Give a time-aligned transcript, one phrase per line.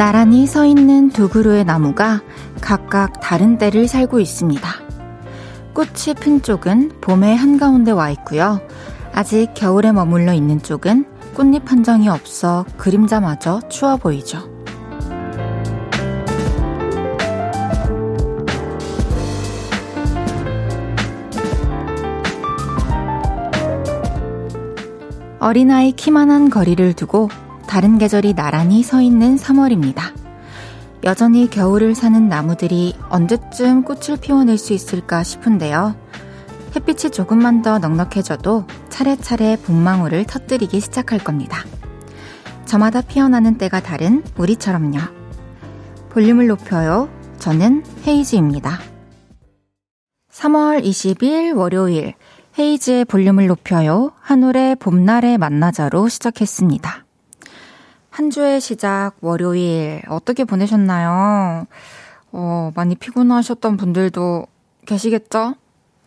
[0.00, 2.22] 나란히 서 있는 두 그루의 나무가
[2.62, 4.66] 각각 다른 때를 살고 있습니다.
[5.74, 8.62] 꽃이 핀 쪽은 봄의 한가운데 와 있고요.
[9.12, 14.38] 아직 겨울에 머물러 있는 쪽은 꽃잎 한 장이 없어 그림자마저 추워 보이죠.
[25.40, 27.28] 어린아이 키만한 거리를 두고
[27.70, 30.12] 다른 계절이 나란히 서 있는 3월입니다.
[31.04, 35.94] 여전히 겨울을 사는 나무들이 언제쯤 꽃을 피워낼 수 있을까 싶은데요.
[36.74, 41.64] 햇빛이 조금만 더 넉넉해져도 차례차례 봄망울을 터뜨리기 시작할 겁니다.
[42.64, 44.98] 저마다 피어나는 때가 다른 우리처럼요.
[46.08, 47.08] 볼륨을 높여요.
[47.38, 48.80] 저는 헤이즈입니다.
[50.32, 52.14] 3월 20일 월요일
[52.58, 54.10] 헤이즈의 볼륨을 높여요.
[54.18, 57.04] 한올의 봄날에 만나자로 시작했습니다.
[58.20, 61.66] 한 주의 시작 월요일 어떻게 보내셨나요?
[62.32, 64.46] 어, 많이 피곤하셨던 분들도
[64.84, 65.54] 계시겠죠?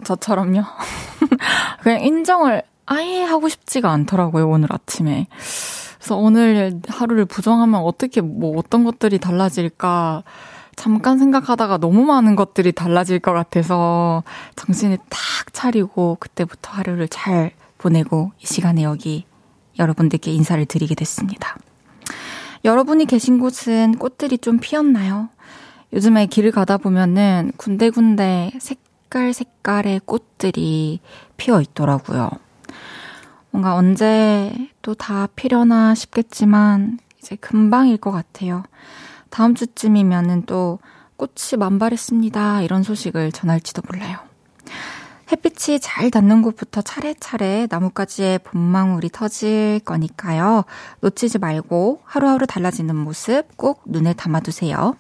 [0.03, 0.61] 저처럼요.
[1.81, 5.25] 그냥 인정을 아예 하고 싶지가 않더라고요, 오늘 아침에.
[5.97, 10.21] 그래서 오늘 하루를 부정하면 어떻게, 뭐, 어떤 것들이 달라질까.
[10.75, 14.21] 잠깐 생각하다가 너무 많은 것들이 달라질 것 같아서
[14.55, 15.19] 정신을 탁
[15.51, 19.25] 차리고 그때부터 하루를 잘 보내고 이 시간에 여기
[19.79, 21.57] 여러분들께 인사를 드리게 됐습니다.
[22.63, 25.29] 여러분이 계신 곳은 꽃들이 좀 피었나요?
[25.91, 30.99] 요즘에 길을 가다 보면은 군데군데 색깔 색깔의 꽃들이
[31.37, 32.29] 피어 있더라고요.
[33.51, 38.63] 뭔가 언제 또 다 피려나 싶겠지만 이제 금방일 것 같아요.
[39.29, 40.79] 다음 주쯤이면은 또
[41.17, 42.61] 꽃이 만발했습니다.
[42.63, 44.17] 이런 소식을 전할지도 몰라요.
[45.31, 50.65] 햇빛이 잘 닿는 곳부터 차례차례 나뭇가지에 봄망울이 터질 거니까요.
[50.99, 54.95] 놓치지 말고 하루하루 달라지는 모습 꼭 눈에 담아두세요.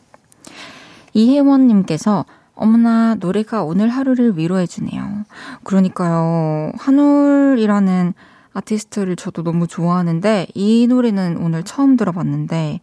[1.13, 2.25] 이혜원님께서
[2.55, 5.25] 어머나 노래가 오늘 하루를 위로해주네요.
[5.63, 6.71] 그러니까요.
[6.77, 8.13] 한울이라는
[8.53, 12.79] 아티스트를 저도 너무 좋아하는데 이 노래는 오늘 처음 들어봤는데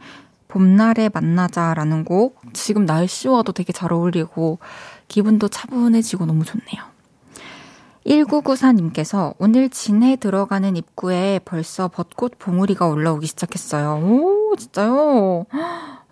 [0.49, 4.59] 봄날에 만나자라는 곡 지금 날씨와도 되게 잘 어울리고
[5.07, 6.90] 기분도 차분해지고 너무 좋네요.
[8.07, 14.05] 1994님께서 오늘 진해 들어가는 입구에 벌써 벚꽃 봉우리가 올라오기 시작했어요.
[14.05, 15.47] 오, 진짜요?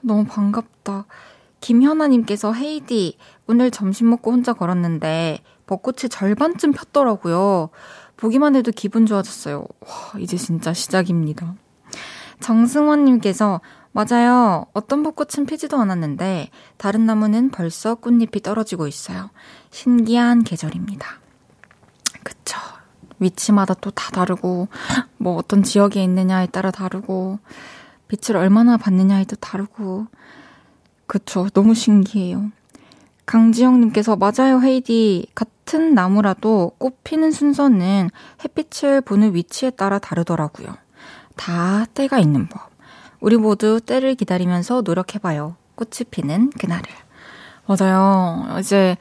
[0.00, 1.06] 너무 반갑다.
[1.60, 7.71] 김현아님께서 헤이디, 오늘 점심 먹고 혼자 걸었는데 벚꽃이 절반쯤 폈더라고요.
[8.16, 9.66] 보기만 해도 기분 좋아졌어요.
[9.81, 11.55] 와, 이제 진짜 시작입니다.
[12.41, 13.60] 정승원님께서
[13.93, 14.66] 맞아요.
[14.72, 19.31] 어떤 벚꽃은 피지도 않았는데 다른 나무는 벌써 꽃잎이 떨어지고 있어요.
[19.70, 21.28] 신기한 계절입니다.
[22.28, 22.59] 그쵸.
[23.21, 24.69] 위치마다 또 다 다르고,
[25.16, 27.39] 뭐 어떤 지역에 있느냐에 따라 다르고,
[28.09, 30.06] 빛을 얼마나 받느냐에도 다르고,
[31.06, 31.49] 그쵸.
[31.55, 32.53] 너무 신기해요.
[33.25, 35.28] 강지영님께서 맞아요, 헤이디.
[35.34, 38.11] 같은 나무라도 꽃 피는 순서는
[38.44, 40.69] 햇빛을 보는 위치에 따라 다르더라고요.
[41.37, 42.71] 다 때가 있는 법.
[43.21, 45.56] 우리 모두 때를 기다리면서 노력해봐요.
[45.77, 46.84] 꽃이 피는 그날을.
[47.67, 48.59] 맞아요.
[48.61, 48.97] 이제,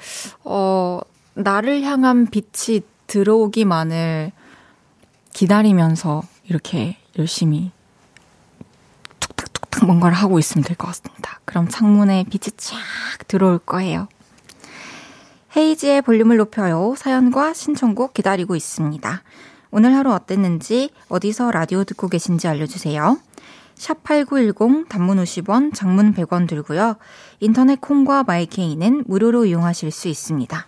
[0.46, 1.00] 어,
[1.34, 4.32] 나를 향한 빛이 들어오기만을
[5.34, 7.72] 기다리면서 이렇게 열심히
[9.20, 11.40] 툭탁툭탁 뭔가를 하고 있으면 될 것 같습니다.
[11.46, 12.78] 그럼 창문에 빛이 쫙
[13.28, 14.08] 들어올 거예요.
[15.56, 16.94] 헤이지의 볼륨을 높여요.
[16.98, 19.24] 사연과 신청곡 기다리고 있습니다.
[19.72, 23.18] 오늘 하루 어땠는지 어디서 라디오 듣고 계신지 알려주세요.
[23.76, 26.96] 샵8910 단문 50원, 장문 100원 들고요.
[27.40, 30.68] 인터넷 콩과 마이케이는 무료로 이용하실 수 있습니다.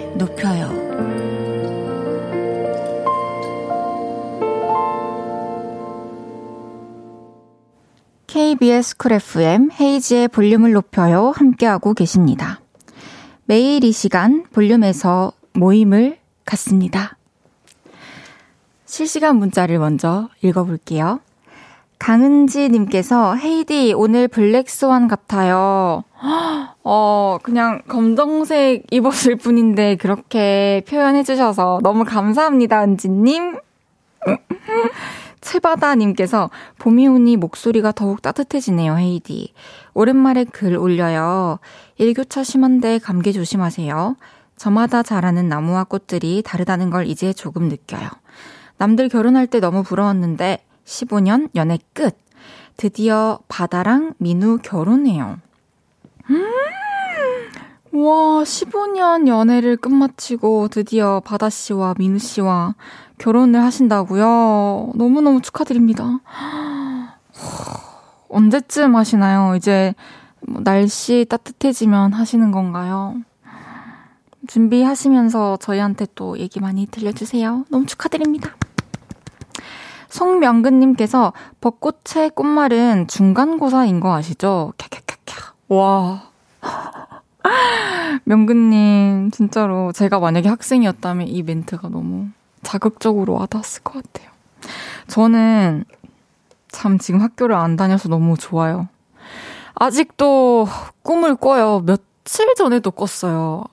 [8.31, 12.61] KBS 쿨 FM 헤이지의 볼륨을 높여요 함께하고 계십니다.
[13.43, 17.17] 매일 이 시간 볼륨에서 모임을 갖습니다.
[18.85, 21.19] 실시간 문자를 먼저 읽어볼게요.
[21.99, 26.05] 강은지님께서 헤이디 오늘 블랙스완 같아요.
[26.85, 33.57] 어 그냥 검정색 입었을 뿐인데 그렇게 표현해주셔서 너무 감사합니다 은지님.
[35.41, 39.53] 채 해바다님께서 봄이 오니 목소리가 더욱 따뜻해지네요, 헤이디.
[39.93, 41.59] 오랜만에 글 올려요.
[41.97, 44.15] 일교차 심한데 감기 조심하세요.
[44.55, 48.07] 저마다 자라는 나무와 꽃들이 다르다는 걸 이제 조금 느껴요.
[48.77, 52.15] 남들 결혼할 때 너무 부러웠는데 15년 연애 끝.
[52.77, 55.39] 드디어 바다랑 민우 결혼해요.
[56.29, 56.51] 음!
[57.93, 62.75] 와, 15년 연애를 끝마치고 드디어 바다 씨와 민우 씨와
[63.17, 64.93] 결혼을 하신다고요?
[64.95, 66.19] 너무너무 축하드립니다.
[68.29, 69.55] 언제쯤 하시나요?
[69.55, 69.93] 이제
[70.47, 73.17] 뭐 날씨 따뜻해지면 하시는 건가요?
[74.47, 77.65] 준비하시면서 저희한테 또 얘기 많이 들려주세요.
[77.69, 78.55] 너무 축하드립니다.
[80.07, 84.71] 송명근님께서 벚꽃의 꽃말은 중간고사인 거 아시죠?
[84.77, 85.53] 캬캬캬캬.
[85.69, 86.31] 와.
[88.25, 92.27] 명근님, 진짜로 제가 만약에 학생이었다면 이 멘트가 너무
[92.63, 94.29] 자극적으로 와닿았을 것 같아요.
[95.07, 95.83] 저는
[96.69, 98.87] 참 지금 학교를 안 다녀서 너무 좋아요.
[99.75, 100.67] 아직도
[101.03, 101.81] 꿈을 꿔요.
[101.85, 103.63] 며칠 전에도 꿨어요.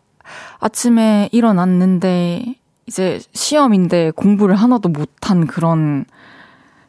[0.58, 2.56] 아침에 일어났는데
[2.86, 6.06] 이제 시험인데 공부를 하나도 못한 그런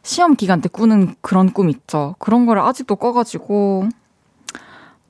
[0.02, 2.14] 시험 기간 때 꾸는 그런 꿈 있죠.
[2.18, 3.88] 그런 거를 아직도 꿔가지고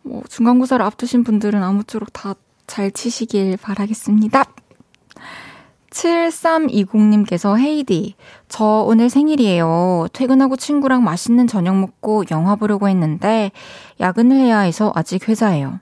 [0.03, 2.35] 뭐 중간고사를 앞두신 분들은 아무쪼록 다
[2.71, 4.45] 잘 치시길 바라겠습니다.
[5.91, 8.15] 7320님께서 헤이디,
[8.49, 10.07] 저 오늘 생일이에요.
[10.13, 13.51] 퇴근하고 친구랑 맛있는 저녁 먹고 영화 보려고 했는데
[13.99, 15.81] 야근을 해야 해서 아직 회사예요.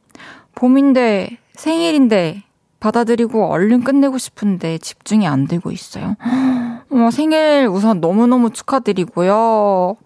[0.54, 2.42] 봄인데 생일인데
[2.80, 6.16] 받아들이고 얼른 끝내고 싶은데 집중이 안 되고 있어요.
[6.90, 9.96] 어, 생일 우선 너무너무 축하드리고요.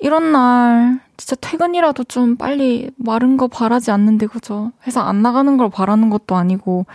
[0.00, 4.72] 이런 날 진짜 퇴근이라도 좀 빨리 마른 거 바라지 않는데 그죠?
[4.86, 6.86] 회사 안 나가는 걸 바라는 것도 아니고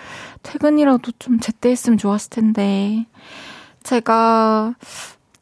[0.41, 3.05] 퇴근이라도 좀 제때 했으면 좋았을 텐데
[3.83, 4.73] 제가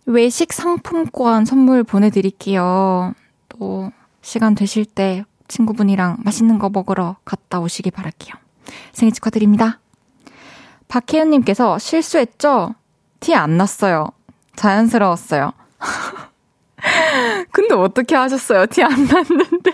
[0.05, 3.13] 외식 상품권 선물 보내드릴게요.
[3.47, 8.35] 또 시간 되실 때 친구분이랑 맛있는 거 먹으러 갔다 오시기 바랄게요.
[8.91, 9.79] 생일 축하드립니다.
[10.89, 12.75] 박혜연님께서 실수했죠?
[13.21, 14.07] 티 안 났어요.
[14.57, 15.53] 자연스러웠어요.
[17.51, 18.65] 근데 어떻게 하셨어요?
[18.67, 19.71] 티 안 났는데.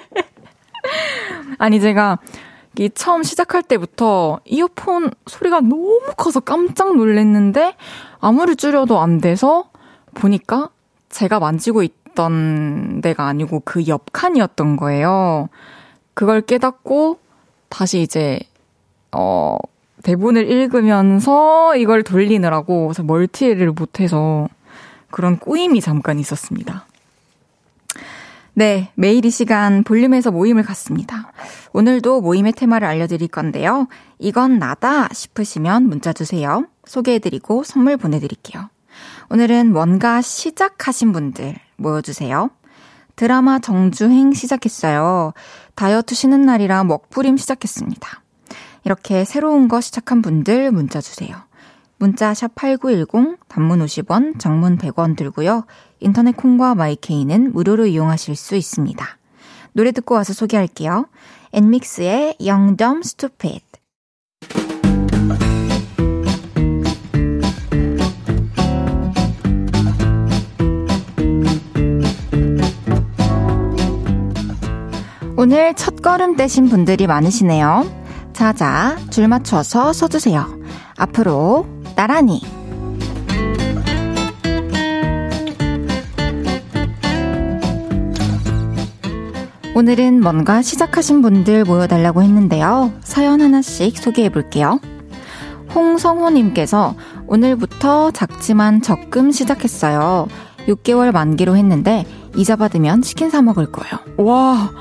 [1.57, 2.19] 아니, 제가
[2.77, 7.75] 이 처음 시작할 때부터 이어폰 소리가 너무 커서 깜짝 놀랐는데
[8.21, 9.69] 아무리 줄여도 안 돼서
[10.13, 10.69] 보니까
[11.09, 15.49] 제가 만지고 있던 데가 아니고 그 옆 칸이었던 거예요.
[16.13, 17.19] 그걸 깨닫고
[17.69, 18.39] 다시 이제
[19.11, 19.57] 어
[20.03, 24.47] 대본을 읽으면서 이걸 돌리느라고 멀티를 못해서
[25.11, 26.85] 그런 꼬임이 잠깐 있었습니다.
[28.59, 31.31] 네, 매일 이 시간 볼륨에서 모임을 갖습니다.
[31.71, 33.87] 오늘도 모임의 테마를 알려드릴 건데요.
[34.17, 36.67] 이건 나다 싶으시면 문자 주세요.
[36.83, 38.69] 소개해드리고 선물 보내드릴게요.
[39.29, 42.49] 오늘은 뭔가 시작하신 분들 모여주세요.
[43.15, 45.31] 드라마 정주행 시작했어요.
[45.75, 48.23] 다이어트 쉬는 날이라 먹부림 시작했습니다.
[48.83, 51.48] 이렇게 새로운 거 시작한 분들 문자 주세요.
[51.99, 55.65] 문자 샵 8910, 단문 50원, 장문 100원 들고요.
[55.99, 59.05] 인터넷 콩과 마이케이는 무료로 이용하실 수 있습니다.
[59.73, 61.07] 노래 듣고 와서 소개할게요.
[61.51, 63.65] 엔믹스의 Young Dumb Stupid.
[75.35, 77.85] 오늘 첫 걸음 떼신 분들이 많으시네요.
[78.31, 80.58] 자자, 줄 맞춰서 서주세요.
[80.99, 81.65] 앞으로
[81.95, 82.41] 나란히.
[89.75, 92.91] 오늘은 뭔가 시작하신 분들 모여달라고 했는데요.
[93.01, 94.81] 사연 하나씩 소개해 볼게요.
[95.73, 96.95] 홍성호님께서
[97.27, 100.27] 오늘부터 작지만 적금 시작했어요.
[100.67, 103.99] 6개월 만기로 했는데 이자 받으면 치킨 사 먹을 거예요.
[104.17, 104.71] 와,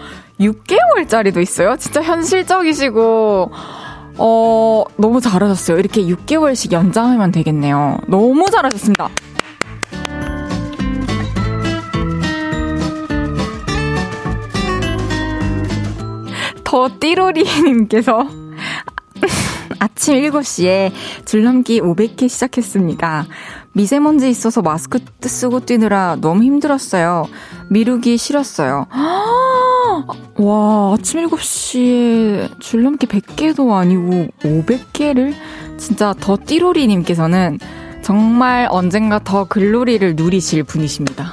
[0.40, 1.76] 6개월짜리도 있어요?
[1.76, 3.52] 진짜 현실적이시고,
[4.18, 5.78] 어, 너무 잘하셨어요.
[5.78, 7.98] 이렇게 6개월씩 연장하면 되겠네요.
[8.08, 9.08] 너무 잘하셨습니다.
[16.64, 18.28] 더 띠로리님께서
[19.78, 20.92] 아침 7시에
[21.24, 23.26] 줄넘기 500개 시작했습니다.
[23.72, 27.26] 미세먼지 있어서 마스크 쓰고 뛰느라 너무 힘들었어요.
[27.70, 28.86] 미루기 싫었어요.
[30.36, 35.34] 와, 아침 7시에 줄넘기 100개도 아니고 500개를?
[35.76, 37.58] 진짜 더 띠로리님께서는
[38.02, 41.32] 정말 언젠가 더 글로리를 누리실 분이십니다.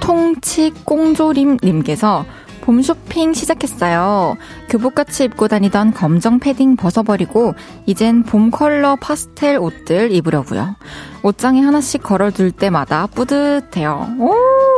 [0.00, 2.24] 통치 꽁조림님께서
[2.70, 4.36] 봄 쇼핑 시작했어요.
[4.68, 10.76] 교복같이 입고 다니던 검정 패딩 벗어버리고 이젠 봄 컬러 파스텔 옷들 입으려고요.
[11.24, 14.14] 옷장에 하나씩 걸어둘 때마다 뿌듯해요.
[14.20, 14.36] 오,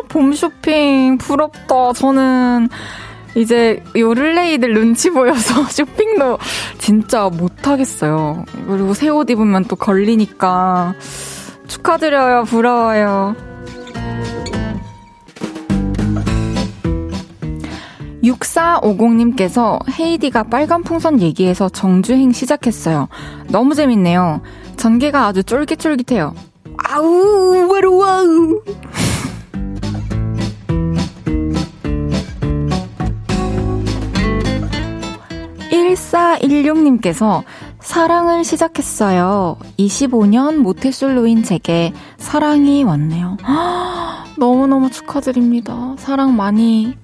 [0.08, 1.92] 봄 쇼핑 부럽다.
[1.92, 2.70] 저는
[3.34, 6.38] 이제 요를레이들 눈치 보여서 쇼핑도
[6.78, 8.46] 진짜 못하겠어요.
[8.68, 10.94] 그리고 새 옷 입으면 또 걸리니까
[11.68, 12.44] 축하드려요.
[12.44, 13.36] 부러워요.
[18.22, 23.08] 6450님께서 헤이디가 빨간 풍선 얘기해서 정주행 시작했어요.
[23.48, 24.42] 너무 재밌네요.
[24.76, 26.34] 전개가 아주 쫄깃쫄깃해요.
[26.78, 28.06] 아우, 외로워!
[35.72, 37.42] 1416님께서
[37.80, 39.56] 사랑을 시작했어요.
[39.78, 43.36] 25년 모태솔로인 제게 사랑이 왔네요.
[44.38, 45.94] 너무너무 축하드립니다.
[45.98, 46.96] 사랑 많이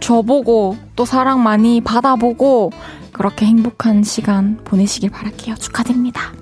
[0.00, 2.70] 줘보고 또 사랑 많이 받아보고
[3.12, 5.54] 그렇게 행복한 시간 보내시길 바랄게요.
[5.56, 6.32] 축하드립니다.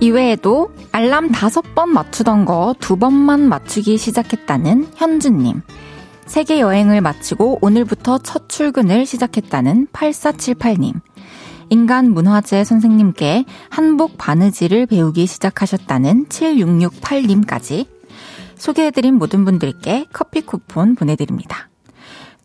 [0.00, 5.62] 이외에도 알람 다섯 번 맞추던 거 두 번만 맞추기 시작했다는 현주님.
[6.26, 10.94] 세계 여행을 마치고 오늘부터 첫 출근을 시작했다는 8478님.
[11.70, 17.86] 인간 문화재 선생님께 한복 바느질을 배우기 시작하셨다는 7668님까지
[18.56, 21.68] 소개해드린 모든 분들께 커피 쿠폰 보내드립니다.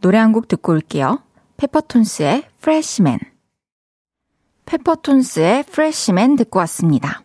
[0.01, 1.19] 노래 한 곡 듣고 올게요.
[1.57, 3.19] 페퍼톤스의 프레시맨.
[4.65, 7.21] 페퍼톤스의 프레시맨 듣고 왔습니다.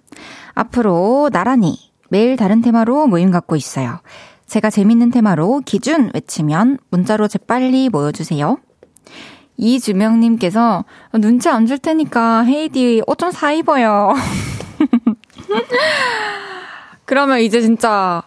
[0.54, 1.78] 앞으로 나란히
[2.10, 4.00] 매일 다른 테마로 모임 갖고 있어요.
[4.46, 8.58] 제가 재밌는 테마로 기준 외치면 문자로 재빨리 모여주세요.
[9.56, 10.84] 이주명님께서
[11.14, 14.12] 눈치 안 줄 테니까 헤이디 옷 좀 사 입어요.
[17.04, 18.22] 그러면 이제 진짜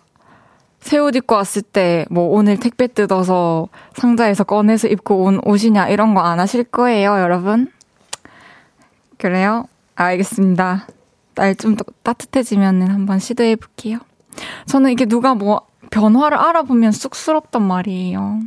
[0.80, 6.14] 새 옷 입고 왔을 때 뭐 오늘 택배 뜯어서 상자에서 꺼내서 입고 온 옷이냐 이런
[6.14, 7.72] 거 안 하실 거예요, 여러분?
[9.18, 9.66] 그래요?
[9.96, 10.88] 알겠습니다.
[11.36, 14.00] 날 좀 따뜻해지면 한번 시도해 볼게요.
[14.66, 18.40] 저는 이게 누가 뭐 변화를 알아보면 쑥스럽단 말이에요.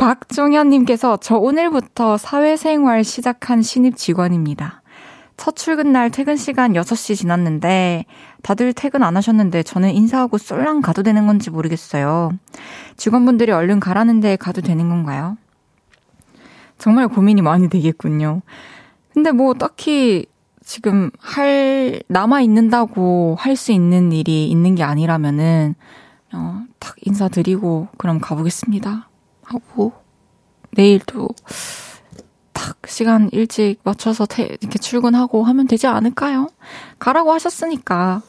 [0.00, 4.80] 박종현님께서 저 오늘부터 사회생활 시작한 신입 직원입니다.
[5.36, 8.06] 첫 출근 날 퇴근 시간 6시 지났는데
[8.40, 12.30] 다들 퇴근 안 하셨는데 저는 인사하고 쏠랑 가도 되는 건지 모르겠어요.
[12.96, 15.36] 직원분들이 얼른 가라는데 가도 되는 건가요?
[16.78, 18.40] 정말 고민이 많이 되겠군요.
[19.12, 20.24] 근데 뭐 딱히
[20.64, 25.74] 지금 할, 남아 있는다고 할 수 있는 일이 있는 게 아니라면은,
[26.32, 29.09] 어, 딱 인사드리고 그럼 가보겠습니다.
[29.50, 29.92] 하고
[30.72, 31.28] 내일도
[32.52, 36.48] 딱 시간 일찍 맞춰서 태, 이렇게 출근하고 하면 되지 않을까요?
[36.98, 38.22] 가라고 하셨으니까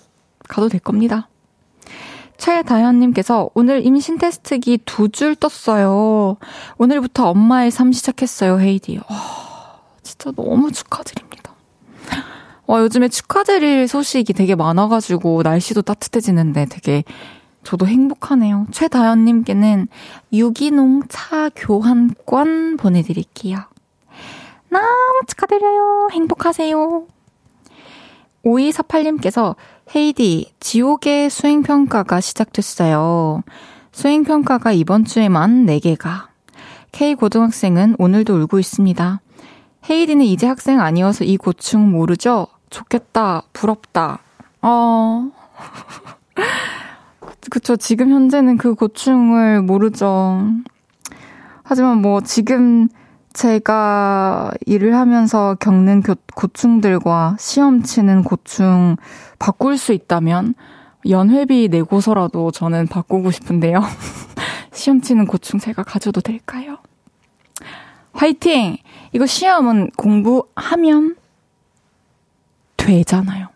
[0.48, 1.28] 가도 될 겁니다.
[2.38, 6.38] 최다현님께서 오늘 임신 테스트기 두 줄 떴어요.
[6.78, 8.98] 오늘부터 엄마의 삶 시작했어요, 헤이디.
[8.98, 11.54] 와, 진짜 너무 축하드립니다.
[12.66, 17.04] 와, 요즘에 축하드릴 소식이 되게 많아가지고 날씨도 따뜻해지는데 되게
[17.63, 18.68] 저도 행복하네요.
[18.72, 19.88] 최다연님께는
[20.34, 23.60] 유기농 차 교환권 보내드릴게요.
[24.70, 26.10] 너무 축하드려요.
[26.12, 27.06] 행복하세요.
[28.46, 29.56] 5248님께서
[29.96, 33.44] 헤이디, 지옥의 수행평가가 시작됐어요.
[33.91, 36.27] 수행평가가 이번 주에만 4개가.
[36.91, 39.22] K고등학생은 오늘도 울고 있습니다.
[39.89, 42.48] 헤이디는 이제 학생 아니어서 이 고충 모르죠?
[42.70, 44.20] 좋겠다, 부럽다.
[44.62, 45.32] 어.
[47.50, 47.76] 그쵸.
[47.76, 50.48] 지금 현재는 그 고충을 모르죠.
[51.64, 52.88] 하지만 뭐 지금
[53.34, 56.04] 제가 일을 하면서 겪는
[56.36, 58.98] 고충들과 시험 치는 고충
[59.40, 60.54] 바꿀 수 있다면
[61.10, 63.82] 연회비 내고서라도 저는 바꾸고 싶은데요.
[64.74, 66.78] 시험 치는 고충 제가 가져도 될까요?
[68.14, 68.78] 화이팅!
[69.14, 71.16] 이거 시험은 공부하면
[72.78, 73.48] 되잖아요.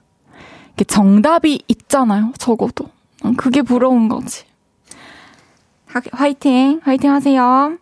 [0.88, 2.95] 정답이 있잖아요, 적어도.
[3.34, 4.46] 그게 부러운 거지.
[6.12, 6.82] 화이팅!
[6.84, 7.78] 화이팅 하세요.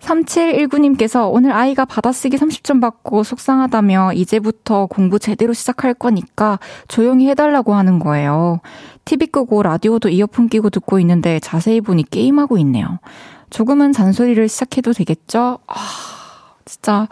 [0.00, 8.00] 3719님께서 오늘 아이가 받아쓰기 30점 받고 속상하다며 이제부터 공부 제대로 시작할 거니까 조용히 해달라고 하는
[8.00, 8.60] 거예요.
[9.04, 12.98] TV 끄고 라디오도 이어폰 끼고 듣고 있는데 자세히 보니 게임하고 있네요.
[13.50, 15.58] 조금은 잔소리를 시작해도 되겠죠?
[15.68, 15.74] 아,
[16.64, 17.06] 진짜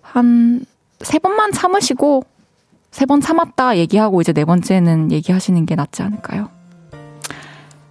[0.00, 2.24] 한 세 번만 참으시고
[2.92, 6.48] 세 번 참았다 얘기하고 이제 네 번째는 얘기하시는 게 낫지 않을까요?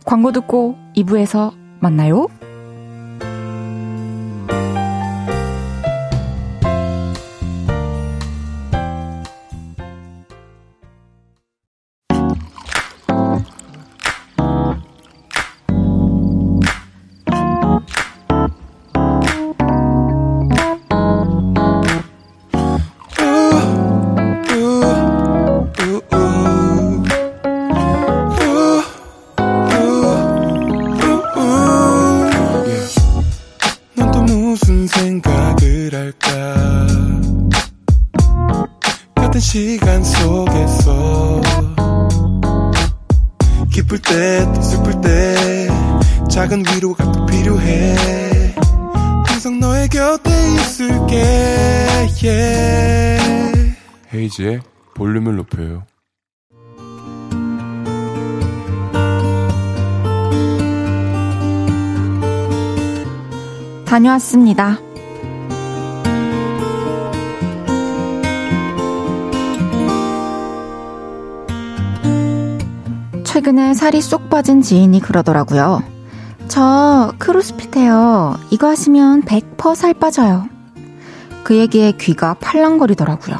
[0.05, 2.27] 광고 듣고 2부에서 만나요.
[64.01, 64.79] 다녀왔습니다.
[73.23, 75.83] 최근에 살이 쏙 빠진 지인이 그러더라고요.
[76.47, 78.37] 저 크로스핏 해요.
[78.49, 80.49] 이거 하시면 100%살 빠져요.
[81.43, 83.37] 그 얘기에 귀가 팔랑거리더라고요.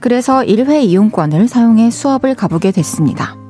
[0.00, 3.43] 그래서 1회 이용권을 사용해 수업을 가보게 됐습니다.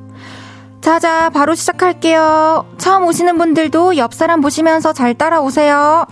[0.85, 2.63] 자자, 바로 시작할게요.
[2.77, 6.05] 처음 오시는 분들도 옆 사람 보시면서 잘 따라오세요.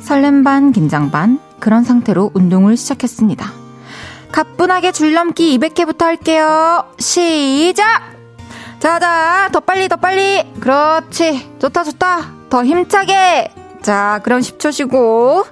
[0.00, 3.48] 설렘 반, 긴장 반, 그런 상태로 운동을 시작했습니다.
[4.32, 6.84] 가뿐하게 줄넘기 200회부터 할게요.
[6.98, 8.10] 시작!
[8.80, 10.42] 자자, 더 빨리, 더 빨리.
[10.58, 11.52] 그렇지.
[11.60, 12.22] 좋다, 좋다.
[12.50, 13.54] 더 힘차게.
[13.82, 15.44] 자, 그럼 10초 쉬고.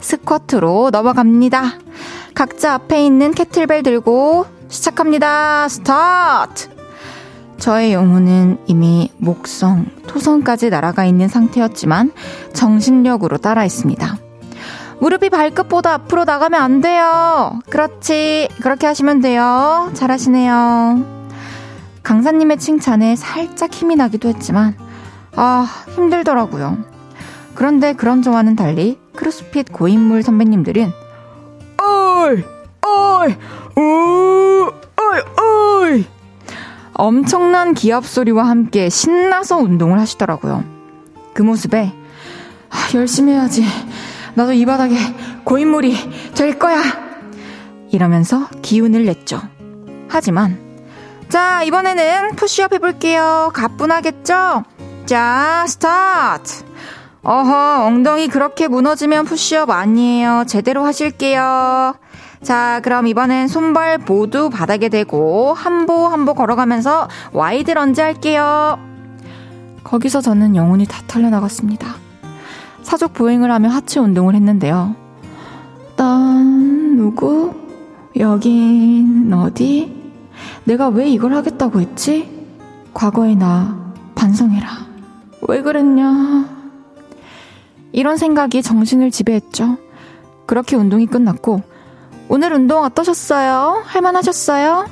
[0.00, 1.78] 스쿼트로 넘어갑니다.
[2.34, 5.66] 각자 앞에 있는 캐틀벨 들고 시작합니다.
[5.68, 6.69] 스타트!
[7.60, 12.10] 저의 영혼은 이미 목성, 토성까지 날아가 있는 상태였지만
[12.54, 14.16] 정신력으로 따라했습니다.
[14.98, 17.60] 무릎이 발끝보다 앞으로 나가면 안 돼요.
[17.68, 18.48] 그렇지.
[18.62, 19.90] 그렇게 하시면 돼요.
[19.92, 21.20] 잘하시네요.
[22.02, 24.74] 강사님의 칭찬에 살짝 힘이 나기도 했지만,
[25.36, 26.78] 아, 힘들더라고요.
[27.54, 30.90] 그런데 그런 저와는 달리 크로스핏 고인물 선배님들은,
[31.76, 32.44] 어이!
[32.86, 33.36] 어이!
[33.76, 34.72] 우!
[34.96, 35.20] 어이!
[35.44, 36.19] 어이!
[37.00, 40.62] 엄청난 기합 소리와 함께 신나서 운동을 하시더라고요.
[41.32, 41.94] 그 모습에,
[42.68, 43.64] 아, 열심히 해야지.
[44.34, 44.96] 나도 이 바닥에
[45.44, 45.96] 고인물이
[46.34, 46.82] 될 거야!
[47.90, 49.40] 이러면서 기운을 냈죠.
[50.08, 50.58] 하지만,
[51.30, 53.50] 자, 이번에는 푸쉬업 해볼게요.
[53.54, 54.64] 가뿐하겠죠?
[55.06, 56.64] 자, 스타트!
[57.22, 60.44] 어허, 엉덩이 그렇게 무너지면 푸쉬업 아니에요.
[60.46, 61.94] 제대로 하실게요.
[62.42, 68.78] 자, 그럼 이번엔 손발 모두 바닥에 대고 한보 한보 걸어가면서 wide lunge 할게요.
[69.84, 71.96] 거기서 저는 영혼이 다 털려나갔습니다.
[72.82, 74.94] 사족 보행을 하며 하체 운동을 했는데요.
[75.96, 77.54] 난 누구?
[78.18, 79.94] 여긴 어디?
[80.64, 82.46] 내가 왜 이걸 하겠다고 했지?
[82.94, 84.68] 과거의 나 반성해라.
[85.48, 86.48] 왜 그랬냐?
[87.92, 89.76] 이런 생각이 정신을 지배했죠.
[90.46, 91.62] 그렇게 운동이 끝났고,
[92.30, 93.82] 오늘 운동 어떠셨어요?
[93.84, 94.86] 할만하셨어요?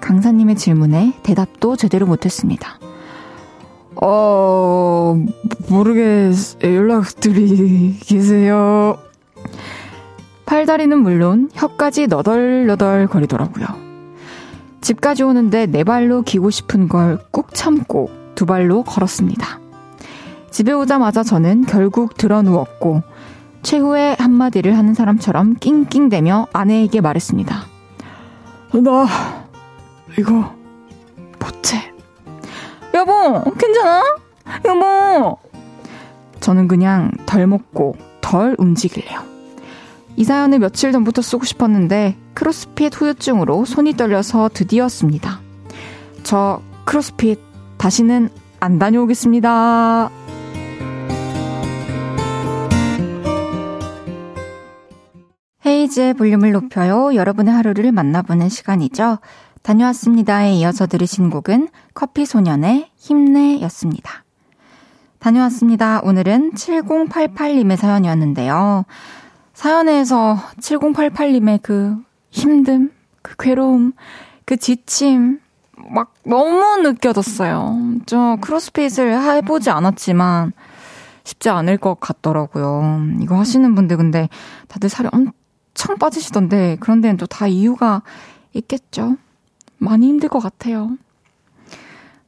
[0.00, 2.78] 강사님의 질문에 대답도 제대로 못했습니다.
[4.02, 5.16] 어,
[5.68, 7.98] 모르겠, 연락드리계세요.
[10.46, 13.66] 팔다리는 물론 혀까지 너덜너덜 거리더라고요.
[14.80, 19.60] 집까지 오는데 네 발로 기고 싶은 걸 꾹 참고 두 발로 걸었습니다.
[20.50, 23.02] 집에 오자마자 저는 결국 들어 누웠고
[23.62, 27.62] 최후의 한마디를 하는 사람처럼 낑낑대며 아내에게 말했습니다.
[28.72, 29.06] 나
[30.18, 30.54] 이거
[31.38, 31.92] 못해.
[32.94, 34.02] 여보, 괜찮아?
[34.64, 35.38] 여보.
[36.40, 39.20] 저는 그냥 덜 먹고 덜 움직일래요.
[40.16, 45.40] 이 사연을 며칠 전부터 쓰고 싶었는데 크로스핏 후유증으로 손이 떨려서 드디어 씁니다.
[46.22, 47.40] 저 크로스핏
[47.78, 50.10] 다시는 안 다녀오겠습니다.
[55.80, 57.14] 헤이즈의 볼륨을 높여요.
[57.14, 59.18] 여러분의 하루를 만나보는 시간이죠.
[59.62, 64.24] 다녀왔습니다에 이어서 들으신 곡은 커피소년의 힘내 였습니다.
[65.18, 66.00] 다녀왔습니다.
[66.02, 68.84] 오늘은 7088님의 사연이었는데요.
[69.54, 71.96] 사연에서 7088님의 그
[72.30, 72.90] 힘듦,
[73.22, 73.92] 그 괴로움,
[74.44, 75.40] 그 지침,
[75.90, 77.78] 막 너무 느껴졌어요.
[78.06, 80.52] 저 크로스핏을 해보지 않았지만
[81.24, 83.00] 쉽지 않을 것 같더라고요.
[83.20, 84.28] 이거 하시는 분들 근데
[84.68, 85.32] 다들 살이 엄청
[85.98, 88.02] 빠지시던데 그런 데는 또 다 이유가
[88.52, 89.16] 있겠죠.
[89.78, 90.90] 많이 힘들 것 같아요.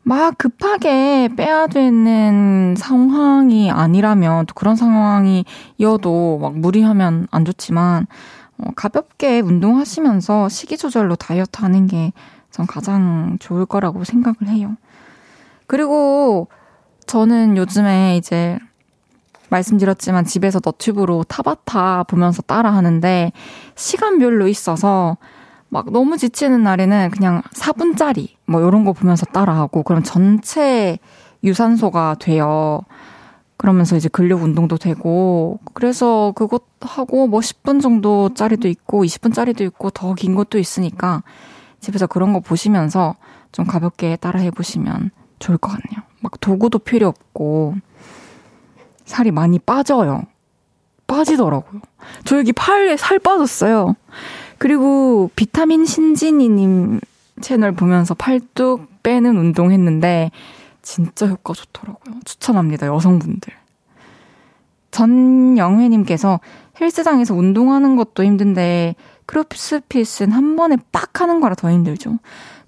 [0.04, 8.06] 막 급하게 빼야 되는 상황이 아니라면 또 그런 상황이어도 막 무리하면 안 좋지만
[8.58, 12.12] 어, 가볍게 운동하시면서 식이 조절로 다이어트 하는 게
[12.52, 14.76] 전 가장 좋을 거라고 생각을 해요.
[15.66, 16.48] 그리고
[17.06, 18.58] 저는 요즘에 이제
[19.52, 23.32] 말씀드렸지만 집에서 너튜브로 타바타 보면서 따라 하는데
[23.76, 25.16] 시간별로 있어서
[25.68, 30.98] 막 너무 지치는 날에는 그냥 4분짜리 뭐 이런 거 보면서 따라하고 그럼 전체
[31.44, 32.80] 유산소가 돼요.
[33.56, 39.62] 그러면서 이제 근력 운동도 되고 그래서 그것 하고 뭐 10분 정도 짜리도 있고 20분 짜리도
[39.64, 41.22] 있고 더 긴 것도 있으니까
[41.80, 43.14] 집에서 그런 거 보시면서
[43.52, 46.02] 좀 가볍게 따라해 보시면 좋을 것 같네요.
[46.20, 47.74] 막 도구도 필요 없고,
[49.12, 50.22] 살이 많이 빠져요.
[51.06, 51.82] 빠지더라고요.
[52.24, 53.94] 저 여기 팔에 살 빠졌어요.
[54.56, 57.00] 그리고 비타민 신진이님
[57.42, 60.30] 채널 보면서 팔뚝 빼는 운동 했는데,
[60.80, 62.20] 진짜 효과 좋더라고요.
[62.24, 63.52] 추천합니다, 여성분들.
[64.90, 66.40] 전영회님께서
[66.80, 68.94] 헬스장에서 운동하는 것도 힘든데
[69.26, 72.18] 크롭스핏은 한 번에 빡 하는 거라 더 힘들죠.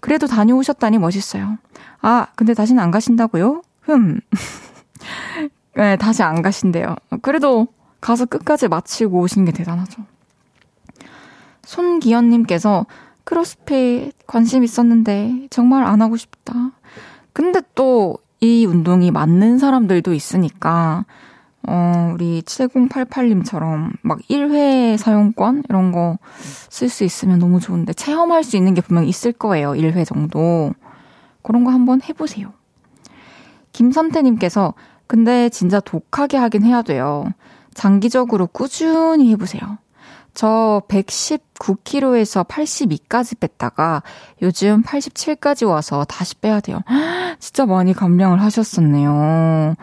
[0.01, 1.59] 그래도 다녀오셨다니 멋있어요.
[2.03, 3.63] 아, 근데 다시는 안 가신다고요?
[3.81, 4.21] 흠.
[5.77, 6.95] 네, 다시 안 가신대요.
[7.23, 7.67] 그래도
[8.01, 10.03] 가서 끝까지 마치고 오신 게 대단하죠.
[11.65, 12.87] 손기현님께서
[13.25, 16.73] 크로스핏 관심 있었는데 정말 안 하고 싶다.
[17.33, 21.07] 근데 또 이 운동이 맞는 사람들도 있으니까
[21.67, 26.19] 어, 우리 7088님처럼 막 1회 사용권 이런 거
[26.69, 29.71] 쓸 수 있으면 너무 좋은데 체험할 수 있는 게 분명 있을 거예요.
[29.71, 30.75] 1회 정도.
[31.43, 32.53] 그런 거 한번 해보세요.
[33.73, 34.75] 김선태님께서
[35.07, 37.27] 근데 진짜 독하게 하긴 해야 돼요.
[37.75, 39.79] 장기적으로 꾸준히 해보세요.
[40.33, 44.03] 저 119kg에서 82까지 뺐다가
[44.43, 46.81] 요즘 87까지 와서 다시 빼야 돼요.
[47.39, 49.77] 진짜 많이 감량을 하셨었네요.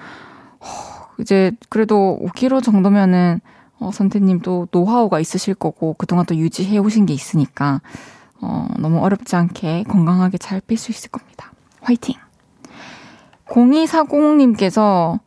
[1.19, 3.39] 이제 그래도 5kg 정도면은
[3.79, 7.81] 어, 선태님 또 노하우가 있으실 거고 그동안 또 유지해 오신 게 있으니까
[8.41, 11.51] 어, 너무 어렵지 않게 건강하게 잘 뺄 수 있을 겁니다.
[11.81, 12.15] 화이팅!
[13.51, 15.19] 0240님께서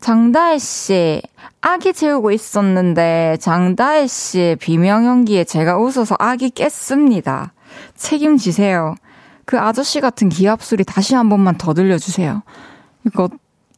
[0.00, 1.22] 장다혜 씨,
[1.60, 7.52] 아기 재우고 있었는데 장다혜 씨의 비명 연기에 제가 웃어서 아기 깼습니다.
[7.94, 8.96] 책임지세요.
[9.46, 12.42] 그 아저씨 같은 기합 소리 다시 한 번만 더 들려주세요.
[13.06, 13.28] 이거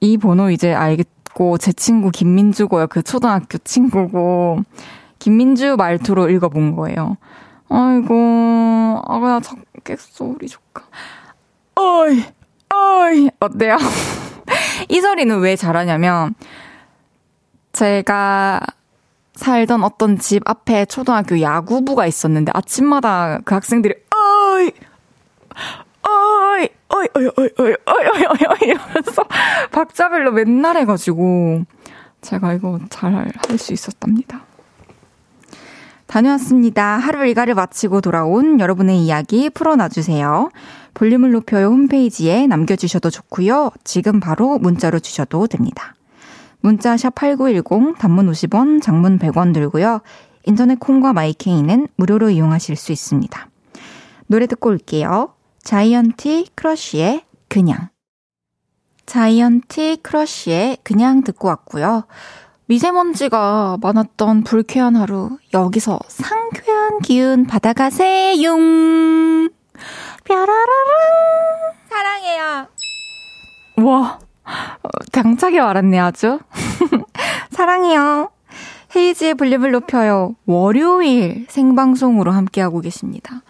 [0.01, 2.87] 이 번호 이제 알겠 있고 제 친구 김민주고요.
[2.87, 4.61] 그 초등학교 친구고
[5.19, 7.19] 김민주 말투로 읽어본 거예요.
[7.69, 10.83] 아이고 아가야 작겠어 우리 조카.
[11.75, 12.25] 어이
[12.87, 13.77] 어이 어때요?
[14.88, 16.35] 이 소리는 왜 잘하냐면
[17.72, 18.61] 제가
[19.35, 24.70] 살던 어떤 집 앞에 초등학교 야구부가 있었는데 아침마다 그 학생들이 어이
[26.09, 29.25] 어이, 어이, 어이, 어이, 어이, 어이, 어이, 어이, 어이, 이러면서
[29.72, 31.64] 박자별로 맨날 해가지고
[32.20, 34.42] 제가 이거 잘 할 수 있었답니다.
[36.07, 36.99] 다녀왔습니다.
[36.99, 40.51] 하루 일과를 마치고 돌아온 여러분의 이야기 풀어놔주세요.
[40.95, 43.71] 볼륨을 높여요 홈페이지에 남겨주셔도 좋고요.
[43.85, 45.95] 지금 바로 문자로 주셔도 됩니다.
[46.61, 50.01] 문자 샵 8910 단문 50원, 장문 100원 들고요.
[50.45, 53.49] 인터넷 콩과 마이케이는 무료로 이용하실 수 있습니다.
[54.29, 55.35] 노래 듣고 올게요.
[55.62, 57.88] 자이언티 크러쉬의 그냥.
[59.07, 62.05] 자이언티 크러쉬의 그냥 듣고 왔고요.
[62.68, 68.57] 미세먼지가 많았던 불쾌한 하루, 여기서 상쾌한 기운 받아가세요.
[70.24, 70.57] 뾰라라랑.
[71.88, 72.66] 사랑해요.
[73.85, 74.18] 와,
[75.12, 76.40] 당차게 말았네, 아주.
[77.50, 78.31] 사랑해요.
[78.97, 80.35] 헤이즈의 볼륨을 높여요.
[80.46, 83.42] 월요일 생방송으로 함께하고 계십니다.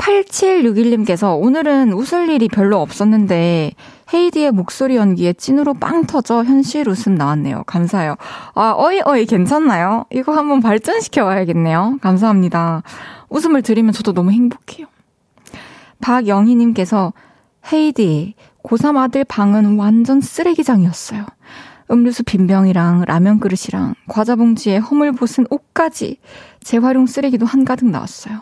[0.00, 3.72] 8761님께서 오늘은 웃을 일이 별로 없었는데
[4.12, 7.64] 헤이디의 목소리 연기에 찐으로 빵 터져 현실 웃음 나왔네요.
[7.66, 8.16] 감사해요.
[8.54, 10.06] 아, 어이, 어이, 괜찮나요?
[10.10, 11.98] 이거 한번 발전시켜 봐야겠네요.
[12.00, 12.82] 감사합니다.
[13.28, 14.86] 웃음을 드리면 저도 너무 행복해요.
[16.00, 17.12] 박영희님께서
[17.70, 18.34] 헤이디,
[18.64, 21.26] 고3 아들 방은 완전 쓰레기장이었어요.
[21.90, 26.18] 음료수 빈병이랑 라면 그릇이랑 과자 봉지에 허물 벗은 옷까지
[26.62, 28.40] 재활용 쓰레기도 한가득 나왔어요.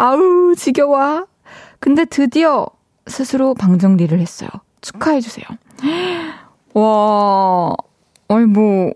[0.00, 1.26] 아우, 지겨워.
[1.78, 2.66] 근데 드디어
[3.06, 4.48] 스스로 방 정리를 했어요.
[4.80, 5.44] 축하해주세요.
[6.72, 7.74] 와,
[8.28, 8.92] 아니, 뭐,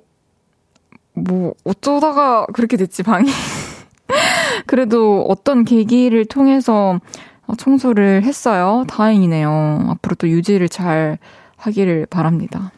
[1.13, 3.29] 뭐, 어쩌다가 그렇게 됐지, 방이.
[4.67, 6.99] 그래도 어떤 계기를 통해서
[7.59, 8.85] 청소를 했어요.
[8.89, 9.87] 다행이네요.
[9.91, 11.19] 앞으로 또 유지를 잘
[11.57, 12.73] 하기를 바랍니다.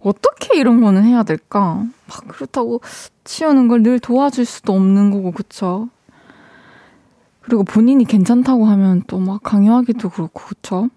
[0.00, 1.84] 어떻게 이런 거는 해야 될까?
[2.08, 2.80] 막 그렇다고
[3.24, 5.88] 치우는 걸 늘 도와줄 수도 없는 거고, 그쵸?
[7.48, 10.88] 그리고 본인이 괜찮다고 하면 또 막 강요하기도 그렇고, 그쵸?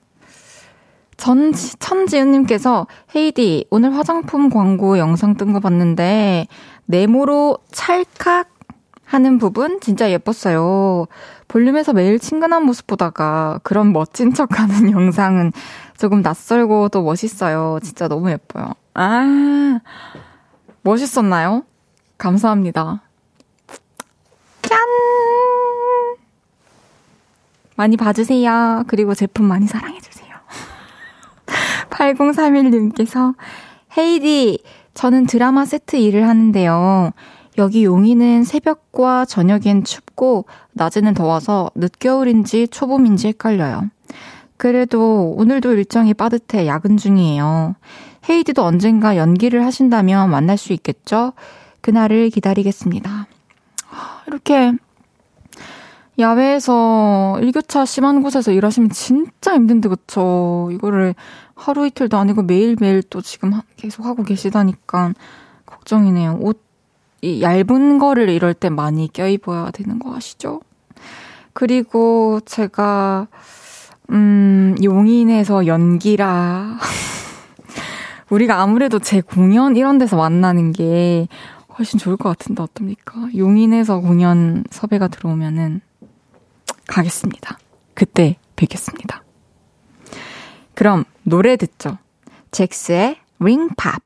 [1.17, 6.47] 전, 천지은님께서, 헤이디, 오늘 화장품 광고 영상 뜬 거 봤는데,
[6.85, 8.49] 네모로 찰칵
[9.05, 11.05] 하는 부분 진짜 예뻤어요.
[11.47, 15.51] 볼륨에서 매일 친근한 모습 보다가 그런 멋진 척 하는 영상은
[15.97, 17.79] 조금 낯설고 또 멋있어요.
[17.83, 18.71] 진짜 너무 예뻐요.
[18.93, 19.79] 아,
[20.83, 21.63] 멋있었나요?
[22.17, 23.01] 감사합니다.
[27.81, 28.83] 많이 봐주세요.
[28.85, 30.29] 그리고 제품 많이 사랑해주세요.
[31.89, 33.33] 8031님께서,
[33.97, 34.59] 헤이디,
[34.93, 37.11] 저는 드라마 세트 일을 하는데요.
[37.57, 43.89] 여기 용인은 새벽과 저녁엔 춥고, 낮에는 더워서 늦겨울인지 초봄인지 헷갈려요.
[44.57, 47.73] 그래도 오늘도 일정이 빠듯해 야근 중이에요.
[48.29, 51.33] 헤이디도 언젠가 연기를 하신다면 만날 수 있겠죠?
[51.81, 53.25] 그날을 기다리겠습니다.
[54.27, 54.73] 이렇게
[56.19, 60.69] 야외에서 일교차 심한 곳에서 일하시면 진짜 힘든데, 그쵸?
[60.71, 61.15] 이거를
[61.55, 65.13] 하루 이틀도 아니고 매일매일 또 지금 계속 하고 계시다니까
[65.65, 66.39] 걱정이네요.
[66.41, 66.61] 옷,
[67.21, 70.61] 이 얇은 거를 이럴 때 많이 껴입어야 되는 거 아시죠?
[71.53, 73.27] 그리고 제가,
[74.09, 76.77] 음, 용인에서 연기라.
[78.29, 81.27] 우리가 아무래도 제 공연 이런 데서 만나는 게
[81.77, 83.27] 훨씬 좋을 것 같은데 어떻습니까?
[83.35, 85.81] 용인에서 공연 섭외가 들어오면은
[86.87, 87.57] 가겠습니다.
[87.93, 89.23] 그때 뵙겠습니다.
[90.73, 91.97] 그럼 노래 듣죠.
[92.51, 94.01] 잭스의 링팝.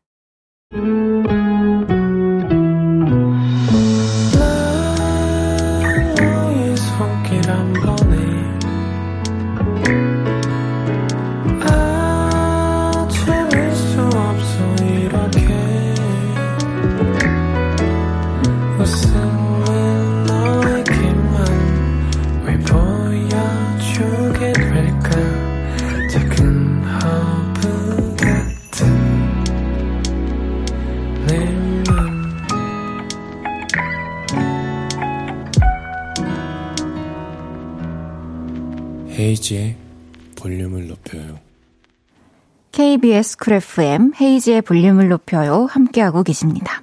[43.05, 45.67] KBS 쿨 FM 헤이즈의 볼륨을 높여요.
[45.69, 46.81] 함께하고 계십니다.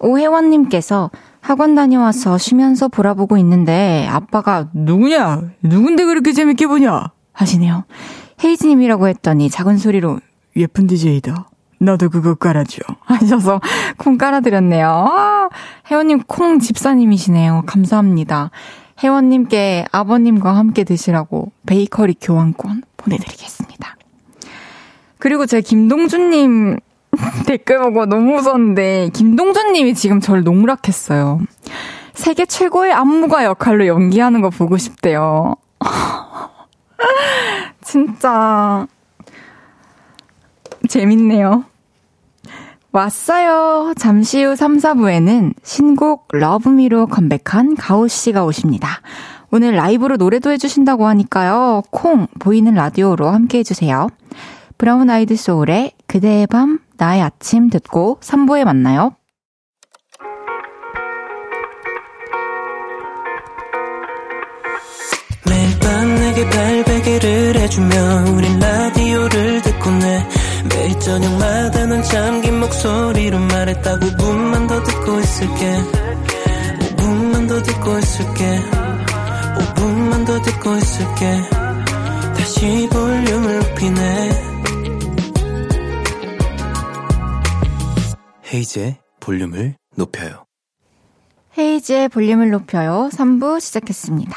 [0.00, 5.42] 오혜원님께서 학원 다녀와서 쉬면서 보라보고 있는데 아빠가 누구냐?
[5.62, 7.12] 누군데 그렇게 재밌게 보냐?
[7.32, 7.84] 하시네요.
[8.42, 10.18] 헤이즈님이라고 했더니 작은 소리로
[10.56, 11.48] 예쁜 DJ다.
[11.78, 12.80] 너도 그거 깔아줘.
[13.06, 13.60] 하셔서
[13.98, 14.88] 콩 깔아드렸네요.
[14.88, 15.48] 아,
[15.92, 17.62] 혜원님 콩 집사님이시네요.
[17.66, 18.50] 감사합니다.
[18.98, 23.99] 혜원님께 아버님과 함께 드시라고 베이커리 교환권 보내드리겠습니다.
[25.20, 26.78] 그리고 제 김동준님
[27.46, 31.40] 댓글 보고 너무 웃었는데, 김동준님이 지금 저를 농락했어요.
[32.14, 35.54] 세계 최고의 안무가 역할로 연기하는 거 보고 싶대요.
[37.82, 38.86] 진짜,
[40.88, 41.64] 재밌네요.
[42.92, 43.94] 왔어요.
[43.96, 49.00] 잠시 후 3, 4부에는 신곡 러브미로 컴백한 가오씨가 오십니다.
[49.52, 51.82] 오늘 라이브로 노래도 해주신다고 하니까요.
[51.90, 54.08] 콩, 보이는 라디오로 함께 해주세요.
[54.80, 59.14] 브라운 아이드 소울의 그대의 밤, 나의 아침 듣고 3부에 만나요.
[65.46, 70.26] 매일 밤 내게 발베개를 해주며 우린 라디오를 듣고 내
[70.70, 75.76] 매일 저녁마다 넌 잠긴 목소리로 말했다 5분만 더 듣고 있을게.
[76.96, 78.60] 5분만 더 듣고 있을게.
[79.58, 81.42] 5분만 더 듣고 있을게.
[82.34, 84.49] 다시 볼륨을 높이네
[88.52, 90.44] 헤이즈의 볼륨을 높여요
[91.56, 94.36] 헤이즈의 볼륨을 높여요 3부 시작했습니다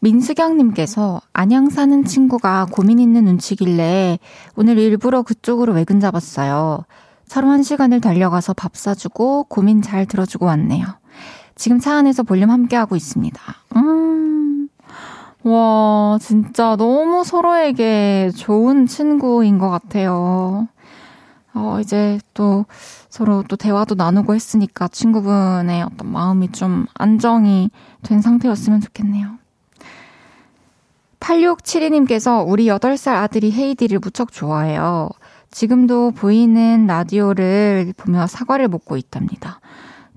[0.00, 4.18] 민수경님께서 안양 사는 친구가 고민 있는 눈치길래
[4.56, 6.84] 오늘 일부러 그쪽으로 외근 잡았어요.
[7.26, 10.86] 차로 한 시간을 달려가서 밥 사주고 고민 잘 들어주고 왔네요.
[11.54, 13.40] 지금 차 안에서 볼륨 함께하고 있습니다.
[13.76, 14.68] 음,
[15.42, 20.66] 와, 진짜 너무 서로에게 좋은 친구인 것 같아요.
[21.54, 22.66] 어, 이제 또
[23.08, 27.70] 서로 또 대화도 나누고 했으니까 친구분의 어떤 마음이 좀 안정이
[28.02, 29.38] 된 상태였으면 좋겠네요.
[31.20, 35.10] 8672님께서 우리 8살 아들이 헤이디를 무척 좋아해요.
[35.50, 39.60] 지금도 보이는 라디오를 보며 사과를 먹고 있답니다.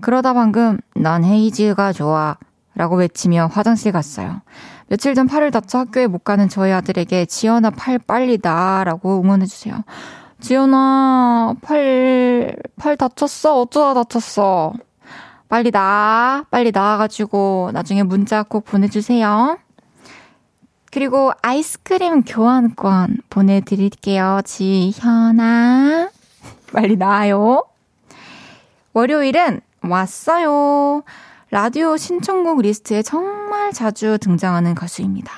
[0.00, 2.36] 그러다 방금 난 헤이즈가 좋아
[2.74, 4.40] 라고 외치며 화장실 갔어요.
[4.88, 9.84] 며칠 전 팔을 다쳐 학교에 못 가는 저희 아들에게 지연아 팔 빨리 나 라고 응원해주세요.
[10.44, 13.62] 지연아 팔, 팔 다쳤어?
[13.62, 14.74] 어쩌다 다쳤어?
[15.48, 19.56] 빨리 나, 빨리 나와가지고 나중에 문자 꼭 보내주세요.
[20.92, 24.42] 그리고 아이스크림 교환권 보내드릴게요.
[24.44, 26.10] 지현아.
[26.74, 27.62] 빨리 나와요.
[28.92, 31.04] 월요일은 왔어요.
[31.50, 35.32] 라디오 신청곡 리스트에 정말 자주 등장하는 가수입니다.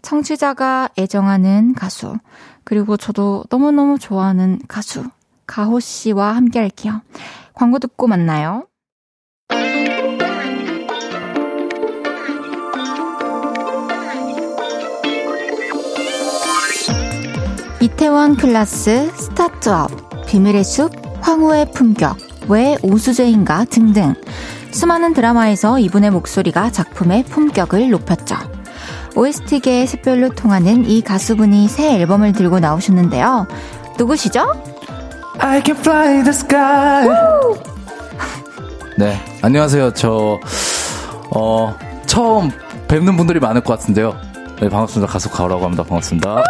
[0.00, 2.16] 청취자가 애정하는 가수.
[2.70, 5.02] 그리고 저도 너무너무 좋아하는 가수.
[5.44, 7.02] 가호 씨와 함께 할게요.
[7.52, 8.68] 광고 듣고 만나요.
[17.80, 24.14] 이태원 클라스, 스타트업, 비밀의 숲, 황후의 품격, 왜 오수재인가 등등
[24.70, 28.59] 수많은 드라마에서 이분의 목소리가 작품의 품격을 높였죠.
[29.14, 33.46] OST계의 샛별로 통하는 이 가수분이 새 앨범을 들고 나오셨는데요.
[33.98, 34.52] 누구시죠?
[35.38, 37.08] I can fly the sky.
[38.96, 39.92] 네, 안녕하세요.
[39.94, 40.38] 저,
[41.34, 41.74] 어,
[42.06, 42.50] 처음
[42.88, 44.14] 뵙는 분들이 많을 것 같은데요.
[44.60, 45.10] 네, 반갑습니다.
[45.10, 45.82] 가수 가오라고 합니다.
[45.82, 46.42] 반갑습니다.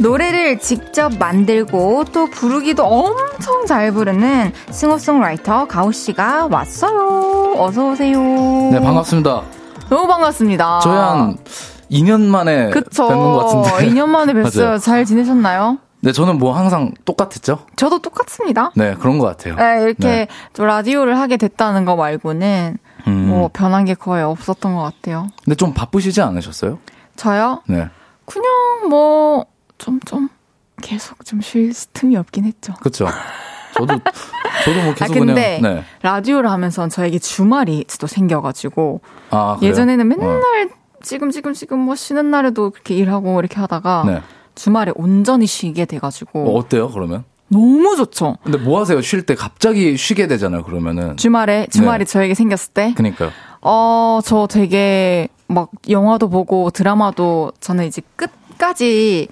[0.00, 7.54] 노래를 직접 만들고 또 부르기도 엄청 잘 부르는 싱어송라이터 가오 씨가 왔어요.
[7.58, 8.20] 어서 오세요.
[8.72, 9.42] 네, 반갑습니다.
[9.90, 10.80] 너무 반갑습니다.
[10.80, 11.36] 저희 한
[11.90, 13.08] 2년 만에 그쵸.
[13.08, 13.90] 뵙는 것 같은데.
[13.92, 14.80] 2년 만에 뵀어요.
[14.80, 15.78] 잘 지내셨나요?
[16.00, 17.58] 네, 저는 뭐 항상 똑같았죠?
[17.74, 18.70] 저도 똑같습니다.
[18.76, 19.56] 네, 그런 것 같아요.
[19.56, 20.28] 네, 이렇게 네.
[20.52, 23.12] 좀 라디오를 하게 됐다는 거 말고는 음.
[23.28, 25.26] 뭐 변한 게 거의 없었던 것 같아요.
[25.44, 26.78] 근데 좀 바쁘시지 않으셨어요?
[27.16, 27.62] 저요?
[27.66, 27.88] 네.
[28.26, 29.46] 그냥 뭐
[29.78, 30.28] 좀 좀
[30.82, 32.72] 계속 좀 쉴 틈이 없긴 했죠.
[32.80, 33.06] 그쵸.
[33.74, 33.94] 저도,
[34.64, 35.74] 저도 뭐 계속 아 근데 그냥.
[35.76, 35.84] 네.
[36.02, 39.58] 라디오를 하면서 저에게 주말이 또 생겨가지고 아?
[39.62, 40.16] 예전에는 어.
[40.16, 40.70] 맨날
[41.02, 44.22] 지금 지금 지금 뭐 쉬는 날에도 그렇게 일하고 이렇게 하다가 네.
[44.54, 47.24] 주말에 온전히 쉬게 돼가지고 어, 어때요, 그러면?
[47.48, 48.36] 너무 좋죠.
[48.42, 49.00] 근데 뭐 하세요?
[49.00, 51.16] 쉴 때 갑자기 쉬게 되잖아요, 그러면은.
[51.16, 52.10] 주말에 주말이 네.
[52.10, 53.30] 저에게 생겼을 때 그니까요.
[53.62, 59.28] 어, 저 되게 막 영화도 보고 드라마도 저는 이제 끝까지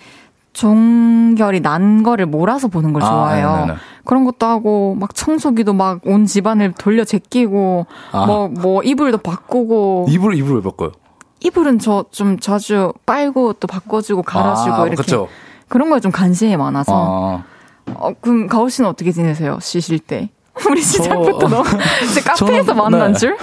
[0.57, 3.53] 종결이 난 거를 몰아서 보는 걸 아, 좋아해요.
[3.57, 3.75] 네네네.
[4.05, 8.27] 그런 것도 하고 막 청소기도 막 온 집안을 돌려 제끼고 아.
[8.27, 10.93] 뭐뭐 이불도 바꾸고 이불, 이불 왜 바꿔요?
[11.41, 15.29] 이불은 저 좀 자주 빨고 또 바꿔주고 갈아주고 아, 이렇게 그쵸.
[15.69, 17.43] 그런 거에 좀 관심이 많아서
[17.87, 19.59] 아, 어, 그럼 가오 씨는 어떻게 지내세요?
[19.61, 20.31] 쉬실 때?
[20.71, 21.65] 우리 시작부터 저- 너무
[22.25, 23.19] 카페에서 저는- 만난 네.
[23.19, 23.37] 줄?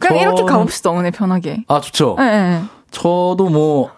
[0.00, 1.64] 그냥 이렇게 저는- 가봅시다 오늘 편하게.
[1.68, 2.16] 아, 좋죠.
[2.20, 2.62] 예, 예.
[2.90, 3.90] 저도 뭐,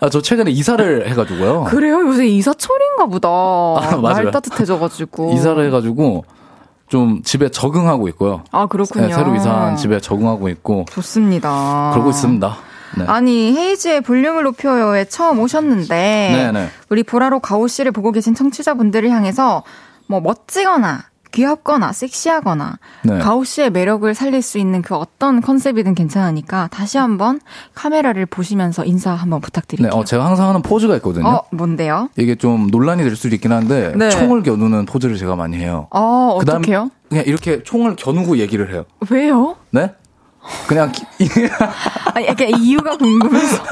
[0.00, 1.64] 아, 저 최근에 이사를 해가지고요.
[1.64, 2.00] 그래요?
[2.06, 3.28] 요새 이사철인가 보다.
[3.28, 4.24] 아, 맞아요.
[4.24, 5.32] 날 따뜻해져가지고.
[5.34, 6.24] 이사를 해가지고
[6.88, 8.44] 좀 집에 적응하고 있고요.
[8.52, 9.08] 아, 그렇군요.
[9.08, 11.90] 네, 새로 이사한 집에 적응하고 있고 좋습니다.
[11.92, 12.56] 그러고 있습니다.
[12.98, 13.04] 네.
[13.06, 15.88] 아니, 헤이즈의 볼륨을 높여요에 처음 오셨는데.
[15.88, 16.68] 네네.
[16.88, 19.64] 우리 보라로 가오 씨를 보고 계신 청취자분들을 향해서
[20.06, 21.04] 뭐 멋지거나
[21.36, 23.18] 귀엽거나 섹시하거나 네.
[23.18, 27.40] 가오 씨의 매력을 살릴 수 있는 그 어떤 컨셉이든 괜찮으니까 다시 한번
[27.74, 29.92] 카메라를 보시면서 인사 한번 네, 부탁드릴게요.
[29.92, 31.28] 어, 제가 항상 하는 포즈가 있거든요.
[31.28, 32.08] 어, 뭔데요?
[32.16, 34.08] 이게 좀 논란이 될 수도 있긴 한데 네.
[34.08, 35.88] 총을 겨누는 포즈를 제가 많이 해요.
[35.90, 36.90] 어, 어떡해요?
[37.10, 38.86] 그냥 이렇게 총을 겨누고 얘기를 해요.
[39.10, 39.56] 왜요?
[39.70, 39.92] 네?
[40.66, 41.04] 그냥 기-
[42.14, 43.62] 아니, 약간 이유가 궁금해서.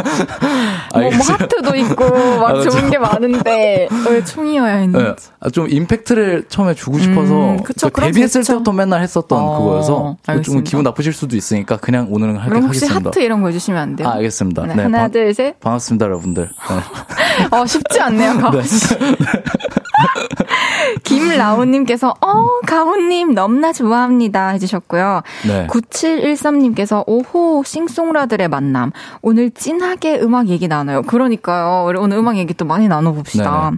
[0.95, 1.11] 뭐, 뭐.
[1.11, 2.05] 하트도 있고
[2.41, 2.63] 막 아.
[2.63, 5.05] 좋은 게 많은데 왜 총이어야 했는지.
[5.05, 5.15] 네.
[5.41, 8.55] 아, 좀 임팩트를 처음에 주고 싶어서 음, 그쵸, 그 데뷔했을 제스처.
[8.55, 10.65] 때부터 맨날 했었던 어, 그거여서 좀 알겠습니다.
[10.71, 13.09] 기분 나쁘실 수도 있으니까 그냥 오늘은 하게 그럼 혹시 하겠습니다.
[13.11, 14.09] 하트 이런 거 해주시면 안 돼요?
[14.09, 14.67] 아, 알겠습니다.
[14.67, 15.59] 네, 네, 하나, 반- 둘, 셋.
[15.61, 16.49] 반갑습니다, 여러분들.
[17.51, 17.57] 네.
[17.57, 18.87] 어, 쉽지 않네요, 가오 씨.
[21.05, 24.49] 김라온님께서, 어, 가오님 너무나 좋아합니다.
[24.51, 25.23] 해주셨고요.
[26.69, 26.75] 네.
[26.75, 28.93] 9713님께서, 오호, 싱송라들의 만남.
[29.23, 31.03] 오늘 찐하게 음악 얘기 나눠요.
[31.03, 31.85] 그러니까요.
[31.99, 33.73] 오늘 음악 얘기 또 많이 나눠봅시다.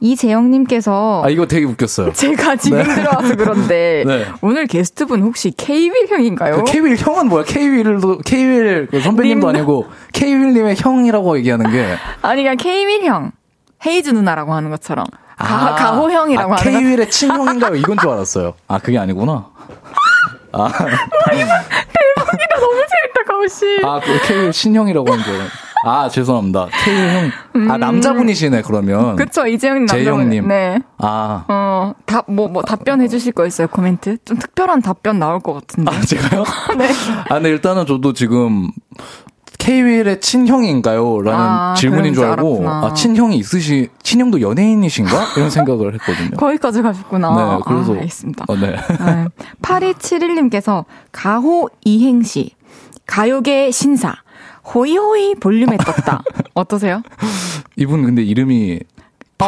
[0.00, 2.12] 이재영님께서, 아, 이거 되게 웃겼어요.
[2.14, 4.26] 제가 지금 들어와서 그런데, 네.
[4.42, 6.56] 오늘 게스트분 혹시 케이윌 형인가요?
[6.56, 7.44] 그 케이윌 형은 뭐야?
[7.44, 9.56] 케이윌도 케이윌 그 선배님도 님.
[9.56, 13.32] 아니고 케이윌님의 형이라고 얘기하는 게 아니, 그냥 케이윌 형.
[13.86, 15.06] 헤이즈 누나라고 하는 것처럼.
[15.36, 17.74] 가, 아, 가 호 형이라고 아, 하는 것 케이윌의 친형인가요?
[17.76, 18.54] 이건 줄 알았어요.
[18.68, 19.46] 아 그게 아니구나.
[20.52, 20.68] 아,
[22.60, 23.80] 너무 재밌다, 가오씨.
[23.84, 25.34] 아, 그 케이윌 친형이라고 하는 줄.
[25.86, 26.68] 아 죄송합니다.
[26.82, 27.70] 케이윌 형.
[27.70, 29.10] 아 남자분이시네 그러면.
[29.10, 29.16] 음.
[29.16, 30.04] 그쵸, 이재영님 남자분.
[30.04, 30.48] 재영님.
[30.48, 30.78] 네.
[30.96, 34.16] 아, 어, 답, 뭐, 뭐, 답변해 주실 거 있어요, 코멘트?
[34.24, 35.90] 좀 특별한 답변 나올 것 같은데.
[35.94, 36.44] 아 제가요?
[36.78, 36.88] 네.
[37.28, 38.70] 아, 근데 일단은 저도 지금
[39.64, 41.22] 케이윌의 친형인가요?
[41.22, 42.86] 라는 아, 질문인 줄 알고, 알았구나.
[42.86, 45.34] 아, 친형이 있으시, 친형도 연예인이신가?
[45.36, 46.30] 이런 생각을 했거든요.
[46.36, 47.28] 거기까지 가셨구나.
[47.30, 47.92] 네, 그래서.
[47.94, 48.44] 아, 알겠습니다.
[48.46, 48.76] 어, 네.
[48.76, 49.26] 네.
[49.62, 52.50] 8271님께서 가호 이행시,
[53.06, 54.14] 가요계 신사,
[54.74, 56.22] 호이호이 볼륨에 떴다.
[56.52, 57.02] 어떠세요?
[57.76, 58.93] 이분 근데 이름이 어.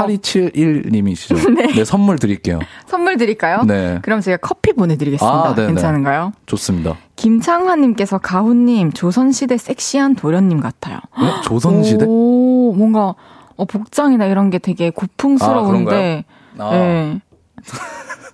[0.04, 1.50] 8271님이시죠?
[1.74, 1.84] 네.
[1.84, 2.60] 선물 드릴게요.
[2.86, 3.62] 선물 드릴까요?
[3.66, 3.98] 네.
[4.02, 5.48] 그럼 제가 커피 보내드리겠습니다.
[5.48, 5.68] 아, 네네.
[5.68, 6.32] 괜찮은가요?
[6.46, 6.96] 좋습니다.
[7.16, 10.98] 김창환님께서 가호님, 조선시대 섹시한 도련님 같아요.
[11.16, 11.40] 어?
[11.42, 12.04] 조선시대?
[12.06, 13.14] 오, 뭔가,
[13.56, 16.24] 어, 복장이나 이런 게 되게 고풍스러운데.
[16.58, 17.20] 아, 네.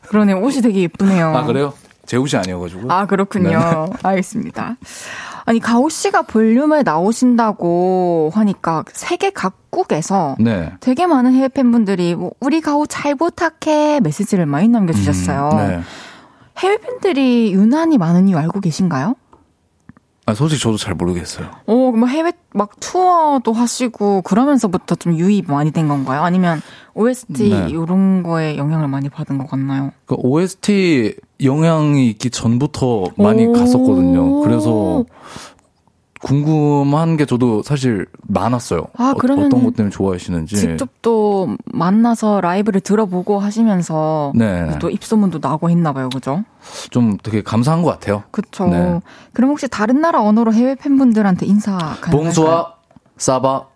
[0.08, 0.40] 그러네요.
[0.40, 1.28] 옷이 되게 예쁘네요.
[1.28, 1.72] 아, 그래요?
[2.06, 2.92] 제 옷이 아니어가지고.
[2.92, 3.88] 아, 그렇군요.
[4.02, 4.76] 알겠습니다.
[5.44, 10.70] 아니, 가오 씨가 볼륨에 나오신다고 하니까 세계 각 국에서 네.
[10.80, 15.50] 되게 많은 해외 팬분들이 뭐 우리 가오 잘 부탁해 메시지를 많이 남겨주셨어요.
[15.54, 15.80] 음, 네.
[16.58, 19.16] 해외 팬들이 유난히 많은 이유 알고 계신가요?
[20.24, 21.48] 아, 솔직히 저도 잘 모르겠어요.
[21.66, 26.22] 오, 뭐 해외 막 투어도 하시고 그러면서부터 좀 유입 많이 된 건가요?
[26.22, 26.60] 아니면
[26.94, 27.66] OST 네.
[27.70, 29.90] 이런 거에 영향을 많이 받은 것 같나요?
[30.04, 33.52] 그 OST 영향이 있기 전부터 많이 오.
[33.52, 34.40] 갔었거든요.
[34.42, 35.04] 그래서
[36.22, 38.86] 궁금한 게 저도 사실 많았어요.
[38.96, 40.54] 아, 어, 그러면은 어떤 것 때문에 좋아하시는지.
[40.56, 44.78] 직접 또 만나서 라이브를 들어보고 하시면서 네.
[44.78, 46.44] 또 입소문도 나고 했나 봐요, 그죠?
[46.90, 48.22] 좀 되게 감사한 것 같아요.
[48.30, 48.66] 그쵸.
[48.68, 49.00] 네.
[49.32, 52.12] 그럼 혹시 다른 나라 언어로 해외 팬분들한테 인사 가능할까요?
[52.12, 52.72] Bonsoir,
[53.16, 53.66] ça va,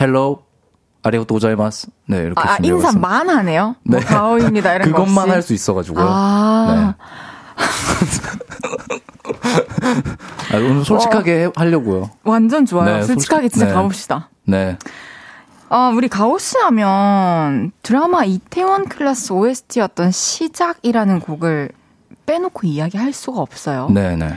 [0.00, 0.42] hello, あり
[1.02, 1.88] がとうございます.
[2.06, 2.74] 네, 이렇게 아, 봤습니다.
[2.76, 3.74] 인사만 하네요?
[3.82, 4.04] 뭐 네.
[4.06, 5.30] 가호입니다 이런 거 그것만?
[5.30, 6.06] 할 수 있어 가지고요.
[6.08, 6.94] 아,
[10.52, 12.10] 아, 오늘 솔직하게 해- 하려고요.
[12.24, 12.96] 완전 좋아요.
[12.98, 13.72] 네, 솔직하게 솔직- 진짜 네.
[13.72, 14.28] 가봅시다.
[14.44, 14.78] 네.
[15.70, 21.70] 어, 우리 가호 씨 하면 드라마 이태원 클래스 OST였던 시작이라는 곡을
[22.26, 23.88] 빼놓고 이야기할 수가 없어요.
[23.90, 24.32] 네, 네.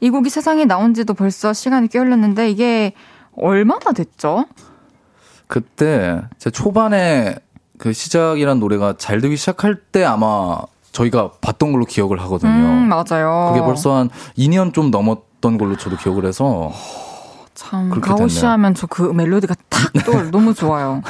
[0.00, 2.92] 이 곡이 세상에 나온 지도 벌써 시간이 꽤 흘렀는데 이게
[3.36, 4.46] 얼마나 됐죠?
[5.46, 7.36] 그때 제 초반에
[7.78, 10.58] 그 시작이란 노래가 잘 되기 시작할 때 아마
[10.92, 12.50] 저희가 봤던 걸로 기억을 하거든요.
[12.52, 13.50] 음, 맞아요.
[13.52, 16.70] 그게 벌써 한 2년 좀 넘었던 걸로 저도 기억을 해서
[17.54, 18.52] 참 그렇게 가오 씨 됐네요.
[18.52, 21.02] 하면 저 그 멜로디가 탁 떠올 너무 좋아요.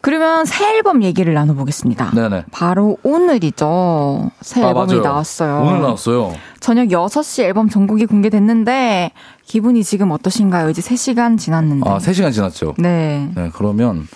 [0.00, 2.12] 그러면 새 앨범 얘기를 나눠보겠습니다.
[2.12, 2.44] 네네.
[2.52, 4.30] 바로 오늘이죠.
[4.40, 5.02] 새 아, 앨범이 맞아요.
[5.02, 5.60] 나왔어요.
[5.66, 6.32] 오늘 나왔어요.
[6.60, 9.10] 저녁 6시 앨범 전곡이 공개됐는데
[9.44, 10.70] 기분이 지금 어떠신가요?
[10.70, 11.90] 이제 3시간 지났는데.
[11.90, 12.74] 아, 3시간 지났죠.
[12.78, 13.28] 네.
[13.34, 14.06] 네, 그러면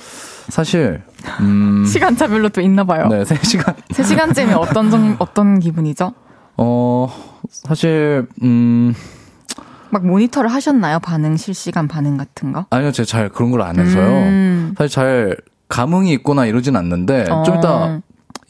[0.48, 1.02] 사실
[1.40, 3.08] 음 시간차별로 또 있나 봐요.
[3.08, 6.12] 네, 3시간 3시간쯤이 어떤 정, 어떤 기분이죠?
[6.56, 7.08] 어
[7.48, 8.94] 사실 음
[9.90, 11.00] 막 모니터를 하셨나요?
[11.00, 12.64] 반응 실시간 반응 같은 거?
[12.70, 14.06] 아니요, 제가 잘 그런 걸 안 해서요.
[14.06, 14.74] 음.
[14.78, 15.36] 사실 잘
[15.68, 17.42] 감흥이 있거나 이러진 않는데 어.
[17.42, 18.00] 좀 이따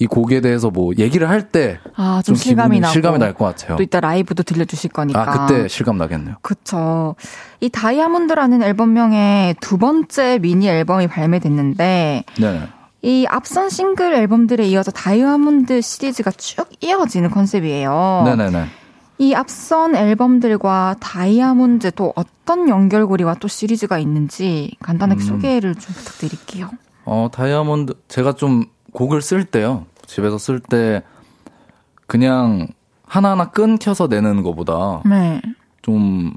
[0.02, 2.92] 이 곡에 대해서 뭐 얘기를 할 때 아, 좀좀 실감이 나고.
[2.92, 3.76] 실감이 날 것 같아요.
[3.76, 5.20] 또 이따 라이브도 들려주실 거니까.
[5.22, 6.36] 아, 그때 실감 나겠네요.
[6.42, 7.14] 그쵸.
[7.60, 12.68] 이 다이아몬드라는 앨범명의 두 번째 미니 앨범이 발매됐는데, 네.
[13.02, 18.22] 이 앞선 싱글 앨범들에 이어서 다이아몬드 시리즈가 쭉 이어지는 컨셉이에요.
[18.24, 18.66] 네네네.
[19.18, 25.26] 이 앞선 앨범들과 다이아몬드 또 어떤 연결고리와 또 시리즈가 있는지 간단하게 음.
[25.26, 26.70] 소개를 좀 부탁드릴게요.
[27.04, 29.86] 어, 다이아몬드, 제가 좀 곡을 쓸 때요.
[30.12, 31.02] 집에서 쓸 때
[32.06, 32.68] 그냥
[33.06, 35.40] 하나하나 끊겨서 내는 것보다 네.
[35.80, 36.34] 좀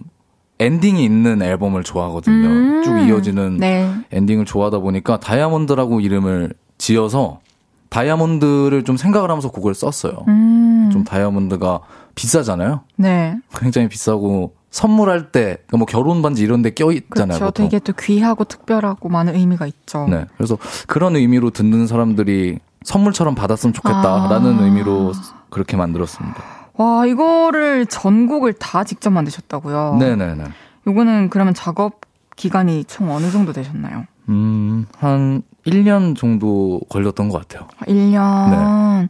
[0.59, 2.47] 엔딩이 있는 앨범을 좋아하거든요.
[2.47, 2.83] 음.
[2.83, 3.93] 쭉 이어지는 네.
[4.11, 7.41] 엔딩을 좋아하다 보니까 다이아몬드라고 이름을 지어서
[7.89, 10.23] 다이아몬드를 좀 생각을 하면서 곡을 썼어요.
[10.29, 10.89] 음.
[10.93, 11.81] 좀 다이아몬드가
[12.15, 12.81] 비싸잖아요.
[12.95, 13.35] 네.
[13.57, 17.39] 굉장히 비싸고 선물할 때, 그러니까 뭐 결혼 반지 이런 데 껴있잖아요.
[17.39, 17.45] 그렇죠.
[17.45, 17.69] 보통.
[17.69, 20.07] 되게 또 귀하고 특별하고 많은 의미가 있죠.
[20.09, 20.25] 네.
[20.37, 20.57] 그래서
[20.87, 24.63] 그런 의미로 듣는 사람들이 선물처럼 받았으면 좋겠다라는 아.
[24.63, 25.11] 의미로
[25.49, 26.41] 그렇게 만들었습니다.
[26.77, 29.97] 와, 이거를 전곡을 다 직접 만드셨다고요?
[29.99, 30.43] 네네네.
[30.87, 32.01] 요거는 그러면 작업
[32.35, 34.05] 기간이 총 어느 정도 되셨나요?
[34.29, 37.67] 음, 한 1년 정도 걸렸던 것 같아요.
[37.79, 38.51] 아, 1년.
[38.51, 39.07] 네.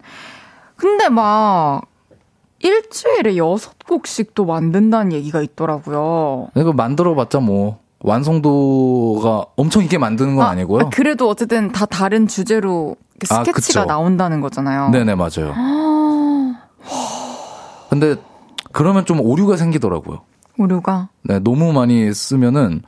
[0.77, 1.81] 근데 막
[2.59, 6.49] 일주일에 여섯 곡씩 또 만든다는 얘기가 있더라고요.
[6.55, 12.27] 이거 만들어봤자 뭐, 완성도가 엄청 있게 만드는 건 아, 니고요 아, 그래도 어쨌든 다 다른
[12.27, 13.85] 주제로 아, 스케치가 그쵸.
[13.85, 14.89] 나온다는 거잖아요.
[14.89, 15.53] 네네, 맞아요.
[15.55, 16.55] 아,
[17.89, 18.15] 근데
[18.71, 20.21] 그러면 좀 오류가 생기더라고요.
[20.57, 21.09] 오류가.
[21.23, 22.81] 네, 너무 많이 쓰면은,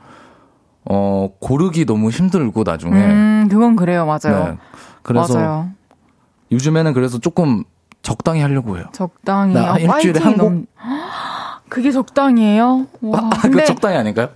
[0.84, 2.94] 어, 고르기 너무 힘들고 나중에.
[2.94, 4.04] 음, 그건 그래요.
[4.06, 4.44] 맞아요.
[4.44, 4.56] 네.
[5.02, 5.70] 그래서 맞아요.
[6.52, 7.64] 요즘에는 그래서 조금
[8.02, 8.86] 적당히 하려고 해요.
[8.92, 9.54] 적당히.
[9.54, 10.66] 나 아, 일주일에 한 곡?
[11.68, 12.86] 그게 적당이에요?
[13.02, 14.30] 와, 아, 근데 그 적당히 아닌가요?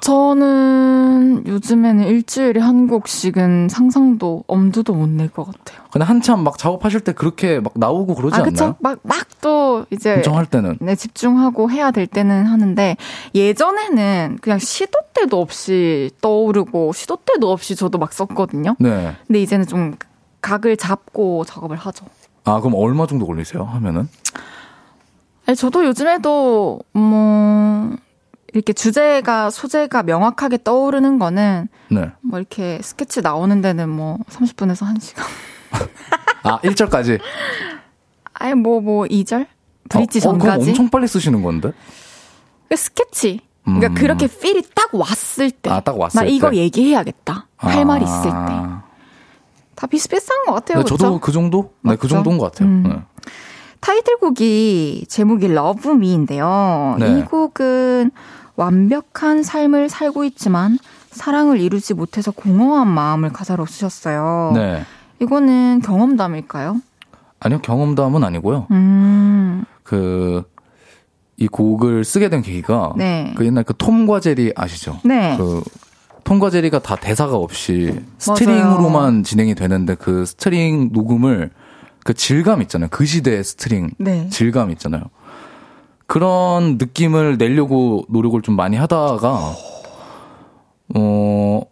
[0.00, 5.86] 저는 요즘에는 일주일에 한 곡씩은 상상도 엄두도 못 낼 것 같아요.
[5.90, 8.50] 근데 한참 막 작업하실 때 그렇게 막 나오고 그러지 아, 않나요?
[8.50, 8.74] 그쵸?
[8.80, 10.14] 막, 막 또 이제.
[10.14, 10.78] 결정할 때는.
[10.80, 12.96] 네, 집중하고 해야 될 때는 하는데,
[13.34, 18.76] 예전에는 그냥 시도 때도 없이 떠오르고, 시도 때도 없이 저도 막 썼거든요.
[18.80, 19.14] 네.
[19.26, 19.94] 근데 이제는 좀
[20.40, 22.06] 각을 잡고 작업을 하죠.
[22.44, 23.62] 아, 그럼 얼마 정도 걸리세요?
[23.64, 24.08] 하면은?
[25.46, 27.90] 아니, 저도 요즘에도, 뭐,
[28.56, 32.10] 이렇게 주제가, 소재가 명확하게 떠오르는 거는, 네.
[32.22, 35.22] 뭐 이렇게 스케치 나오는 데는 뭐 30분에서 1시간.
[36.42, 37.20] 아, 1절까지.
[38.32, 39.46] 아니, 뭐, 뭐, 2절?
[39.90, 40.70] 브릿지 어, 어, 그럼 전까지?
[40.70, 41.72] 엄청 빨리 쓰시는 건데?
[42.70, 43.40] 그 스케치.
[43.62, 43.94] 그러니까 음.
[43.94, 45.68] 그렇게 필이 딱 왔을 때.
[45.68, 46.56] 아, 딱 왔을 나 이거 때.
[46.56, 47.48] 얘기해야겠다.
[47.56, 47.84] 할 아.
[47.84, 48.52] 말 있을 때.
[49.74, 50.78] 다 비슷비슷한 것 같아요.
[50.78, 51.20] 네, 저도 그쵸?
[51.20, 51.72] 그 정도?
[51.82, 52.08] 네, 그 맞죠?
[52.08, 52.68] 정도인 것 같아요.
[52.70, 52.82] 음.
[52.84, 53.02] 네.
[53.80, 56.96] 타이틀곡이 제목이 Love Me인데요.
[56.98, 57.18] 네.
[57.18, 58.10] 이 곡은
[58.56, 60.78] 완벽한 삶을 살고 있지만
[61.10, 64.52] 사랑을 이루지 못해서 공허한 마음을 가사로 쓰셨어요.
[64.54, 64.82] 네.
[65.20, 66.80] 이거는 경험담일까요?
[67.40, 68.66] 아니요, 경험담은 아니고요.
[68.70, 70.42] 음, 그,
[71.36, 73.34] 이 곡을 쓰게 된 계기가 네.
[73.36, 75.00] 그 옛날 그 톰과 제리 아시죠?
[75.04, 75.36] 네.
[75.36, 75.62] 그
[76.24, 79.22] 톰과 제리가 다 대사가 없이 string으로만 맞아요.
[79.22, 81.50] 진행이 되는데 그 string 녹음을
[82.04, 82.88] 그 질감 있잖아요.
[82.90, 84.28] 그 시대의 string 네.
[84.30, 85.02] 질감 있잖아요.
[86.06, 89.54] 그런 느낌을 내려고 노력을 좀 많이 하다가
[90.94, 91.62] 어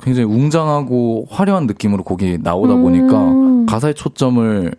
[0.00, 3.66] 굉장히 웅장하고 화려한 느낌으로 곡이 나오다 보니까 음.
[3.66, 4.74] 가사의 초점을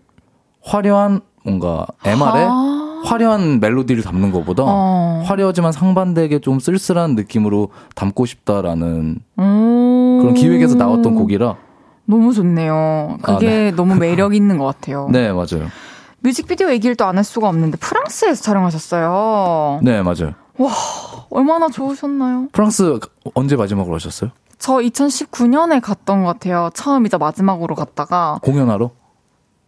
[0.63, 5.23] 화려한 뭔가 MR에 아~ 화려한 멜로디를 담는 것보다 어.
[5.25, 11.55] 화려하지만 상반되게 좀 쓸쓸한 느낌으로 담고 싶다라는 음~ 그런 기획에서 나왔던 곡이라
[12.05, 13.17] 너무 좋네요.
[13.21, 13.71] 그게 아, 네.
[13.71, 15.09] 너무 매력 있는 것 같아요.
[15.11, 15.69] 네, 맞아요.
[16.29, 19.79] 뮤직비디오 얘기를 또 안 할 수가 없는데 프랑스에서 촬영하셨어요.
[19.83, 20.33] 네, 맞아요.
[20.57, 20.71] 와,
[21.29, 22.47] 얼마나 좋으셨나요?
[22.51, 22.99] 프랑스
[23.35, 24.31] 언제 마지막으로 하셨어요?
[24.57, 26.69] 저 2019년에 갔던 것 같아요.
[26.73, 28.89] 처음이자 마지막으로 갔다가 공연하러?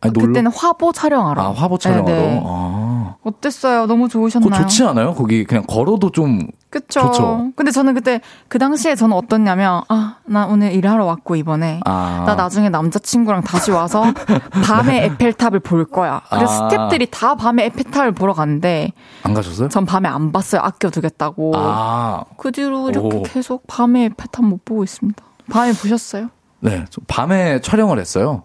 [0.02, 0.14] 아니?
[0.14, 1.42] 그때는 화보 촬영하러.
[1.42, 2.06] 아, 화보 촬영하러.
[2.16, 2.44] 네 네.
[2.46, 3.16] 아.
[3.24, 3.86] 어땠어요?
[3.86, 4.62] 너무 좋으셨나요?
[4.62, 5.14] 좋지 않아요?
[5.14, 6.48] 거기 그냥 걸어도 좀
[6.80, 7.02] 그쵸.
[7.02, 7.52] 좋죠.
[7.56, 12.24] 근데 저는 그때 그 당시에 저는 어떻냐면 아, 나 오늘 일하러 왔고 이번에 아.
[12.28, 14.04] 나 나중에 남자친구랑 다시 와서
[14.66, 16.22] 밤에 에펠탑을 볼 거야.
[16.30, 16.70] 그래서 아.
[16.70, 18.92] 스탭들이 다 밤에 에펠탑을 보러 갔는데
[19.24, 19.70] 안 가셨어요?
[19.70, 20.62] 전 밤에 안 봤어요.
[20.62, 21.54] 아껴 두겠다고.
[21.56, 22.24] 아.
[22.38, 23.24] 그 뒤로 이렇게 오.
[23.24, 25.24] 계속 밤에 에펠탑 못 보고 있습니다.
[25.50, 26.30] 밤에 보셨어요?
[26.60, 28.44] 네, 밤에 촬영을 했어요.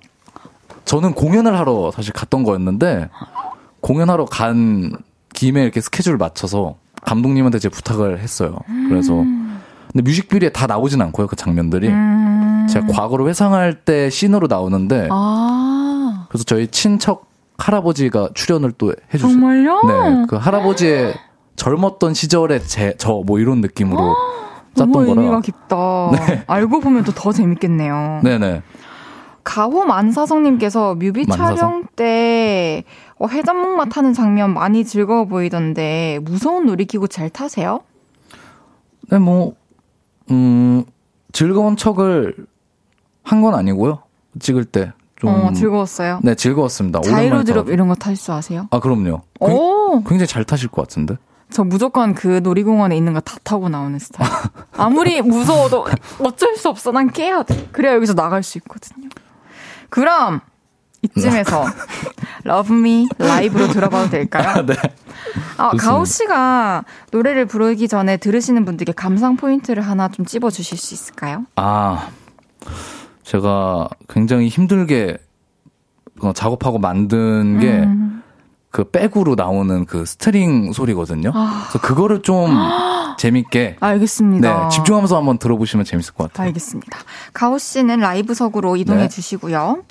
[0.85, 3.09] 저는 공연을 하러 사실 갔던 거였는데
[3.81, 4.93] 공연하러 간
[5.35, 8.59] 김에 이렇게 스케줄 맞춰서 감독님한테 제 부탁을 했어요.
[8.89, 11.27] 그래서 근데 뮤직비디오에 다 나오진 않고요.
[11.27, 12.67] 그 장면들이 음.
[12.71, 16.27] 제가 과거로 회상할 때 씬으로 나오는데 아.
[16.29, 17.27] 그래서 저희 친척
[17.59, 19.31] 할아버지가 출연을 또 해주세요.
[19.33, 19.83] 정말요?
[19.87, 21.15] 네, 그 할아버지의
[21.57, 24.15] 젊었던 시절의 제 저 뭐 이런 느낌으로
[24.75, 25.09] 짰던 거라.
[25.11, 26.11] 의미가 깊다.
[26.13, 26.45] 네.
[26.47, 28.21] 알고 보면 또 더 재밌겠네요.
[28.25, 28.63] 네네.
[29.45, 31.57] 가호 만사성님께서 뮤비 만사성?
[31.57, 32.85] 촬영 때
[33.23, 37.81] 어, 해전목마 타는 장면 많이 즐거워 보이던데 무서운 놀이기구 잘 타세요?
[39.11, 39.55] 네, 뭐,
[40.33, 40.83] 음,
[41.33, 42.35] 즐거운 척을
[43.23, 44.03] 한 건 아니고요.
[44.41, 44.93] 찍을 때.
[45.15, 45.29] 좀.
[45.31, 46.19] 어, 즐거웠어요?
[46.25, 47.01] 네, 즐거웠습니다.
[47.03, 48.67] 자이로 드롭 이런 거탈줄 아세요?
[48.73, 49.21] 아, 그럼요.
[49.39, 50.03] 오!
[50.03, 51.17] 굉장히 잘 타실 것 같은데?
[51.51, 54.29] 저 무조건 그 놀이공원에 있는 거 다 타고 나오는 스타일.
[54.77, 55.87] 아무리 무서워도
[56.25, 56.91] 어쩔 수 없어.
[56.91, 57.69] 난 깨야 돼.
[57.71, 59.09] 그래야 여기서 나갈 수 있거든요.
[59.91, 60.41] 그럼
[61.03, 61.67] 이쯤에서
[62.45, 64.65] Love Me Live로 들어봐도 될까요?
[64.67, 64.75] 네.
[65.57, 70.95] 아, 가호 씨가 노래를 부르기 전에 들으시는 분들께 감상 포인트를 하나 좀 찝어 주실 수
[70.95, 71.45] 있을까요?
[71.57, 72.09] 아.
[73.25, 75.19] 제가 굉장히 힘들게
[76.35, 78.23] 작업하고 만든 게 음.
[78.71, 81.31] 그 백으로 나오는 그 string 소리거든요.
[81.35, 81.67] 아.
[81.69, 82.57] 그래서 그거를 좀
[83.19, 84.63] 재밌게 알겠습니다.
[84.63, 86.47] 네, 집중하면서 한번 들어보시면 재밌을 것 같아요.
[86.49, 86.99] 알겠습니다.
[87.35, 89.09] 가오 씨는 라이브석으로 이동해 네.
[89.09, 89.83] 주시고요.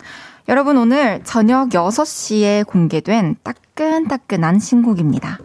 [0.50, 5.38] 여러분 오늘 저녁 6시에 공개된 따끈따끈한 신곡입니다.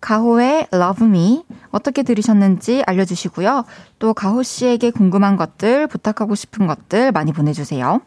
[0.00, 3.64] 가호의 Love Me 어떻게 들으셨는지 알려주시고요.
[3.98, 8.00] 또 가호 씨에게 궁금한 것들, 부탁하고 싶은 것들 많이 보내주세요.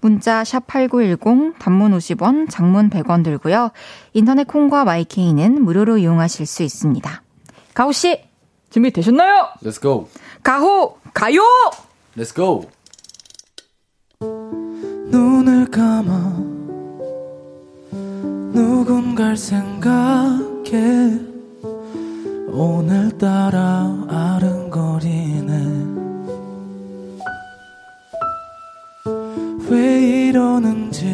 [0.00, 3.70] 문자 샵 8910, 단문 50원, 장문 100원 들고요.
[4.12, 7.22] 인터넷 콩과 마이케이는 무료로 이용하실 수 있습니다.
[7.74, 8.22] 가호 씨
[8.70, 9.48] 준비되셨나요?
[9.62, 10.08] Let's go.
[10.42, 11.42] 가호 가요.
[12.16, 12.68] Let's go.
[15.10, 16.50] 눈을 감아
[18.52, 21.18] 누군가를 생각해.
[22.52, 25.50] 오늘따라 아른거리네.
[29.68, 31.04] 왜 이러는지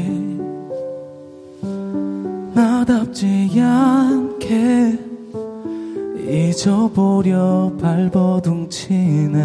[2.55, 4.99] 나답지 않게
[6.28, 9.36] 잊어보려 발버둥치네.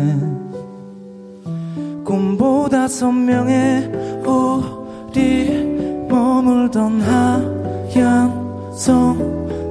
[2.03, 5.51] 꿈보다 선명해 우리
[6.07, 9.17] 머물던 하얀 성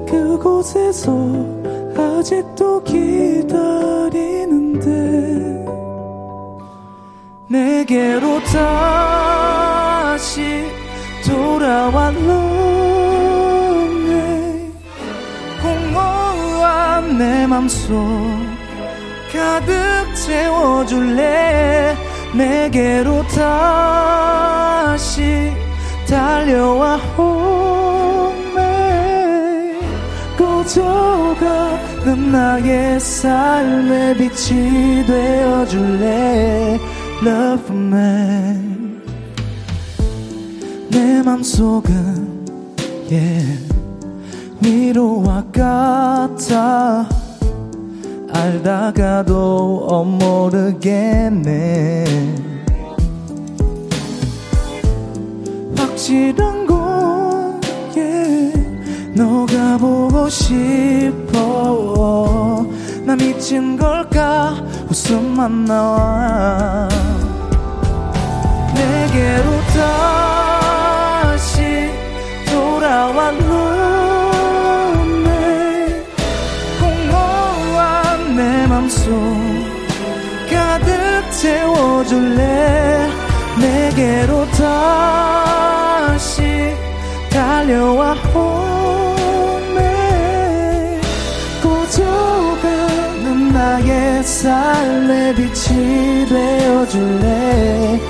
[0.07, 1.13] 그곳에서
[1.97, 4.11] 아직도 기다리는데
[7.49, 10.43] 내게로 다시
[11.27, 13.01] 돌아와 lonely
[15.63, 17.97] 공허한 내 맘속
[19.33, 19.73] 가득
[20.15, 23.27] 채워줄래 내게로
[24.89, 25.53] 다시
[26.09, 28.51] 달려와 홈에
[30.39, 36.79] 꺼져가는 나의 삶의 빛이 되어줄래?
[37.23, 38.71] Love me
[40.91, 42.47] 내 맘속은
[43.11, 43.59] yeah
[44.63, 47.09] 위로와 같아
[48.33, 52.05] 알다가도 어 모르겠네.
[55.77, 57.61] 확실한 건
[57.97, 58.53] yeah,
[59.15, 61.31] 너가 보고 싶어.
[63.05, 64.55] 나 미친 걸까?
[64.89, 66.89] 웃음만 나와.
[68.75, 69.51] 내게로
[71.23, 71.91] 다시
[72.51, 73.31] 돌아와
[78.91, 79.13] 속
[80.51, 83.09] 가득 채워줄래?
[83.61, 86.43] 내게로 다시
[87.31, 89.81] 달려와 홈에
[91.63, 98.01] 꺼져가는 나의 삶의 빛이 되어줄래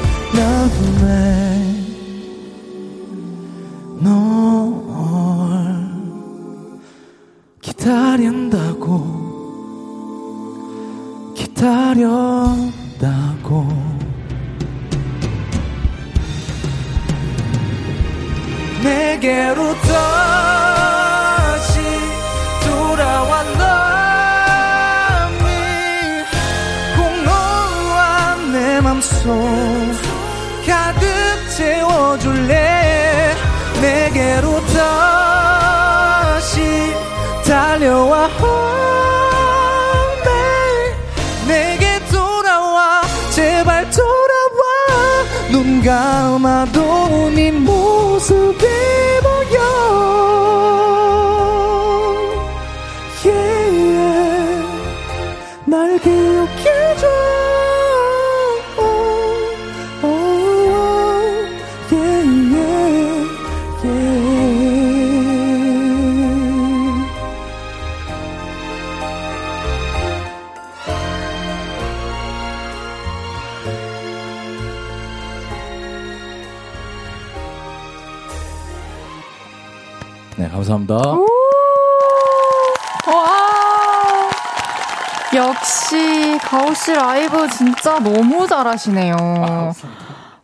[87.81, 89.15] 진짜 너무 잘하시네요.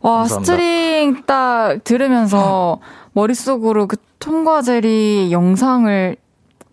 [0.01, 0.27] 와, 감사합니다.
[0.27, 2.79] string 딱 들으면서
[3.13, 6.15] 머릿속으로 그 톰과 제리 영상을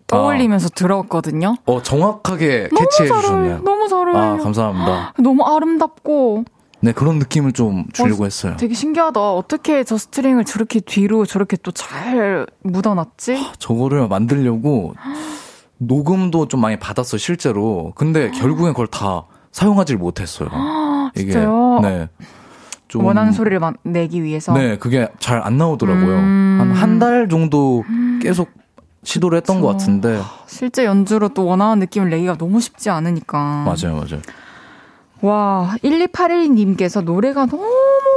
[0.07, 1.55] 떠올리면서 들었거든요.
[1.65, 3.07] 어, 정확하게 캐치해.
[3.07, 3.59] 주셨네요.
[3.63, 4.17] 너무 잘 어울려.
[4.19, 5.13] 아, 감사합니다.
[5.19, 6.45] 너무 아름답고
[6.81, 8.55] 네, 그런 느낌을 좀 주려고 어, 했어요.
[8.59, 9.19] 되게 신기하다.
[9.19, 13.51] 어떻게 저 string을 저렇게 뒤로 저렇게 또 잘 묻어놨지?
[13.59, 14.93] 저거를 만들려고
[15.77, 17.91] 녹음도 좀 많이 받았어, 실제로.
[17.95, 19.23] 근데 결국엔 그걸 다
[19.55, 20.49] 사용하지를 못했어요.
[21.15, 21.31] 이게.
[21.31, 21.79] 진짜요?
[21.81, 22.09] 네.
[22.89, 23.05] 좀.
[23.05, 24.53] 원하는 소리를 마- 내기 위해서.
[24.53, 26.17] 네, 그게 잘 안 나오더라고요.
[26.17, 26.57] 음.
[26.61, 27.83] 한한 달 정도
[28.21, 28.49] 계속
[29.03, 29.65] 시도를 했던 그쵸.
[29.67, 30.19] 것 같은데.
[30.45, 33.63] 실제 연주로 또 원하는 느낌을 내기가 너무 쉽지 않으니까.
[33.65, 34.21] 맞아요, 맞아요.
[35.21, 37.63] 와, 1281님께서 노래가 너무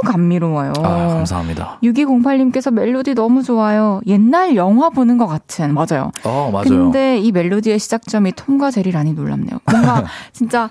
[0.05, 0.73] 감미로워요.
[0.79, 1.79] 아, 감사합니다.
[1.81, 4.01] 6208님께서 멜로디 너무 좋아요.
[4.07, 5.73] 옛날 영화 보는 것 같은.
[5.73, 6.11] 맞아요.
[6.25, 6.65] 어, 맞아요.
[6.67, 9.59] 근데 이 멜로디의 시작점이 톰과 제리라니 놀랍네요.
[9.71, 10.69] 뭔가 진짜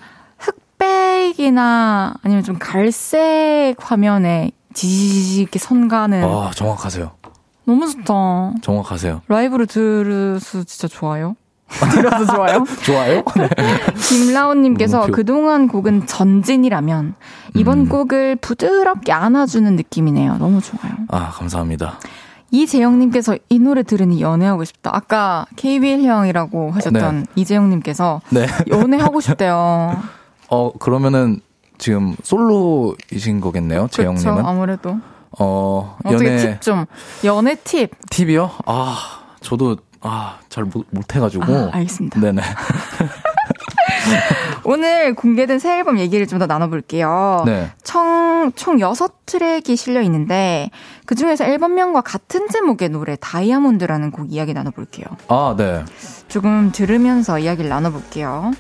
[1.19, 7.11] 흑백이나 아니면 좀 갈색 화면에 지지직 이렇게 선 가는 아, 정확하세요.
[7.65, 8.53] 너무 좋다.
[8.63, 9.23] 정확하세요.
[9.29, 11.35] 라이브로 들으서 진짜 좋아요.
[11.93, 12.65] 들어서 좋아요.
[12.83, 13.23] 좋아요?
[13.37, 13.49] 네.
[14.09, 17.15] 김라온님께서 그동안 곡은 전진이라면
[17.55, 17.89] 이번 음.
[17.89, 20.39] 곡을 부드럽게 안아주는 느낌이네요.
[20.39, 20.95] 너무 좋아요.
[21.09, 21.99] 아, 감사합니다.
[22.51, 24.91] 이재영님께서 이 노래 들으니 연애하고 싶다.
[24.95, 28.47] 아까 KBL 형이라고 하셨던 이재영님께서 네.
[28.71, 30.03] 연애하고 싶대요.
[30.49, 31.41] 어, 그러면은
[31.79, 33.89] 지금 솔로이신 거겠네요.
[33.91, 34.45] 재영님은.
[34.45, 34.97] 아무래도
[35.39, 36.87] 어, 연애 팁 좀.
[37.25, 37.91] 연애 팁.
[38.11, 38.51] 팁이요?
[38.67, 38.97] 아,
[39.41, 41.45] 저도 아, 잘 못, 못해가지고.
[41.45, 42.21] 아, 알겠습니다.
[42.21, 42.43] 네네.
[44.65, 47.43] 오늘 공개된 새 앨범 얘기를 좀 더 나눠볼게요.
[47.47, 47.71] 네.
[47.83, 50.71] 총, 총 6트랙이 실려 있는데,
[51.05, 55.07] 그 중에서 앨범명과 같은 제목의 노래, 다이아몬드라는 곡 이야기 나눠볼게요.
[55.29, 55.85] 아, 네.
[56.29, 58.53] 조금 들으면서 이야기를 나눠볼게요.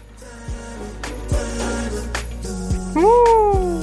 [2.97, 3.81] 오.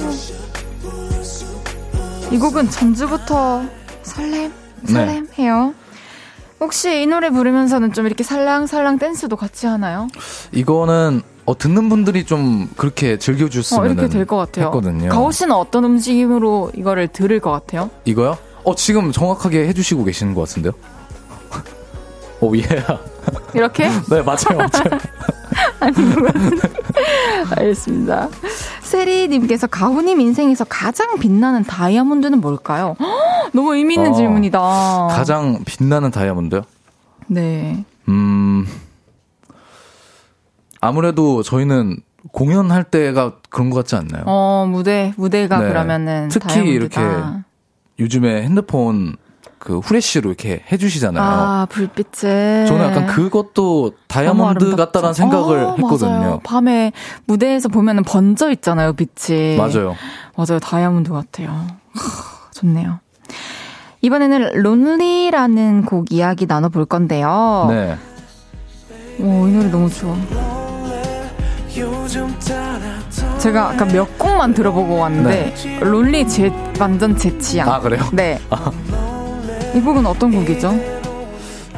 [2.32, 3.62] 이 곡은 전주부터
[4.02, 4.52] 설렘,
[4.84, 5.74] 설렘 해요.
[6.60, 10.08] 혹시 이 노래 부르면서는 좀 이렇게 살랑살랑 댄스도 같이 하나요?
[10.52, 14.66] 이거는 어, 듣는 분들이 좀 그렇게 즐겨주셨으면 어, 이렇게 될 것 같아요.
[14.66, 15.08] 했거든요.
[15.10, 17.90] 가오 씨는 어떤 움직임으로 이거를 들을 것 같아요?
[18.04, 18.36] 이거요?
[18.64, 20.72] 어, 지금 정확하게 해주시고 계시는 것 같은데요?
[22.40, 22.62] 오, 예.
[23.54, 23.88] 이렇게?
[24.10, 25.00] 네, 맞아요, 맞아요.
[25.80, 26.68] 아닌 것 같은데.
[27.56, 28.28] 알겠습니다.
[28.82, 32.96] 세리님께서 가훈님 인생에서 가장 빛나는 다이아몬드는 뭘까요?
[33.00, 33.06] 헉,
[33.52, 34.58] 너무 의미 있는 어, 질문이다.
[35.10, 36.62] 가장 빛나는 다이아몬드요?
[37.28, 37.84] 네.
[38.08, 38.66] 음,
[40.80, 41.96] 아무래도 저희는
[42.32, 44.22] 공연할 때가 그런 것 같지 않나요?
[44.26, 45.68] 어, 무대, 무대가 네.
[45.68, 47.00] 그러면은 특히 다이아몬드다.
[47.00, 47.26] 이렇게
[47.98, 49.16] 요즘에 핸드폰
[49.58, 51.24] 그 후레쉬로 이렇게 해주시잖아요.
[51.24, 52.66] 아, 불빛에.
[52.66, 56.10] 저는 약간 그것도 다이아몬드 같다라는 생각을 어, 했거든요.
[56.10, 56.40] 맞아요.
[56.44, 56.92] 밤에
[57.26, 59.56] 무대에서 보면은 번져 있잖아요, 빛이.
[59.56, 59.96] 맞아요.
[60.36, 60.58] 맞아요.
[60.60, 61.48] 다이아몬드 같아요.
[61.48, 63.00] 하, 좋네요.
[64.02, 67.66] 이번에는 론리라는 곡 이야기 나눠볼 건데요.
[67.70, 67.96] 네.
[69.18, 70.14] 오, 이 노래 너무 좋아.
[73.38, 77.66] 제가 아까 몇 곡만 들어보고 왔는데 론리 제 완전 제 취향.
[77.66, 77.72] 네.
[77.72, 78.02] 아, 그래요?
[78.12, 78.38] 네.
[79.76, 80.74] 이 곡은 어떤 곡이죠?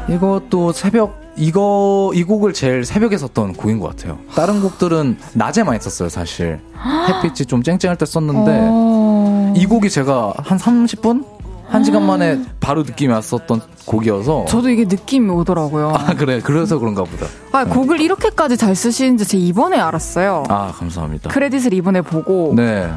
[0.08, 4.20] 이것도 새벽 이거 이 곡을 제일 새벽에 썼던 곡인 것 같아요.
[4.36, 6.60] 다른 곡들은 낮에 많이 썼어요, 사실.
[7.08, 9.52] 햇빛이 좀 쨍쨍할 때 썼는데 어...
[9.56, 11.24] 이 곡이 제가 한 30분?
[11.72, 15.90] 1시간 만에 바로 느낌이 왔었던 곡이어서 저도 이게 느낌이 오더라고요.
[15.90, 16.40] 아, 그래.
[16.40, 17.26] 그래서 그런가 보다.
[17.50, 20.44] 아, 곡을 이렇게까지 잘 쓰시는지 제 이번에 알았어요.
[20.48, 21.30] 아, 감사합니다.
[21.30, 22.88] 크레딧을 이번에 보고 네.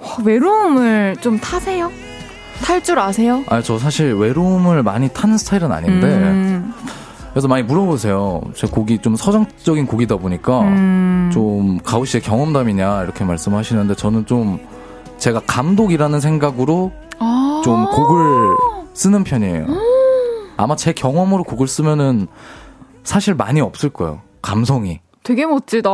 [0.00, 1.90] 와, 외로움을 좀 타세요?
[2.64, 3.44] 탈 줄 아세요?
[3.48, 6.72] 아, 저 사실 외로움을 많이 타는 스타일은 아닌데 음,
[7.32, 8.40] 그래서 많이 물어보세요.
[8.54, 11.30] 제 곡이 좀 서정적인 곡이다 보니까 음.
[11.32, 14.58] 좀 가우 씨의 경험담이냐 이렇게 말씀하시는데 저는 좀
[15.18, 17.60] 제가 감독이라는 생각으로 아.
[17.64, 18.56] 좀 곡을
[18.94, 19.66] 쓰는 편이에요.
[20.56, 22.26] 아마 제 경험으로 곡을 쓰면은
[23.04, 24.20] 사실 많이 없을 거예요.
[24.42, 25.00] 감성이.
[25.28, 25.90] 되게 멋지다.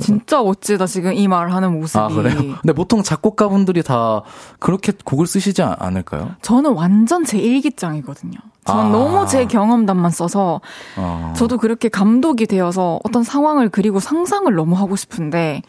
[0.00, 0.86] 진짜 멋지다.
[0.86, 1.98] 지금 이 말 하는 모습이.
[1.98, 2.36] 아, 그래요?
[2.60, 4.20] 근데 보통 작곡가분들이 다
[4.58, 6.32] 그렇게 곡을 쓰시지 않- 않을까요?
[6.42, 8.38] 저는 완전 제 일기장이거든요.
[8.66, 8.88] 저는 아.
[8.90, 10.60] 너무 제 경험담만 써서
[10.96, 11.32] 어.
[11.36, 15.62] 저도 그렇게 감독이 되어서 어떤 상황을 그리고 상상을 너무 하고 싶은데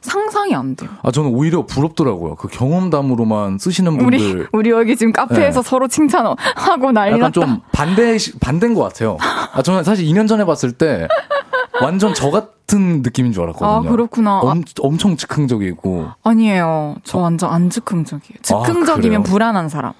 [0.00, 0.90] 상상이 안 돼요.
[1.02, 2.34] 아, 저는 오히려 부럽더라고요.
[2.36, 4.06] 그 경험담으로만 쓰시는 분들.
[4.06, 5.68] 우리 우리 여기 지금 카페에서 네.
[5.68, 7.32] 서로 칭찬하고 난리 약간 났다.
[7.32, 9.16] 좀 반대, 반대인 것 같아요.
[9.20, 11.06] 아, 저는 사실 2년 전에 봤을 때
[11.80, 13.70] 완전 저 같은 느낌인 줄 알았거든요.
[13.70, 14.40] 아, 그렇구나.
[14.40, 16.06] 엄, 엄청 즉흥적이고.
[16.22, 16.96] 아니에요.
[17.04, 18.38] 저 완전 안 즉흥적이에요.
[18.42, 19.24] 즉흥적이면 아?
[19.24, 19.92] 불안한 사람.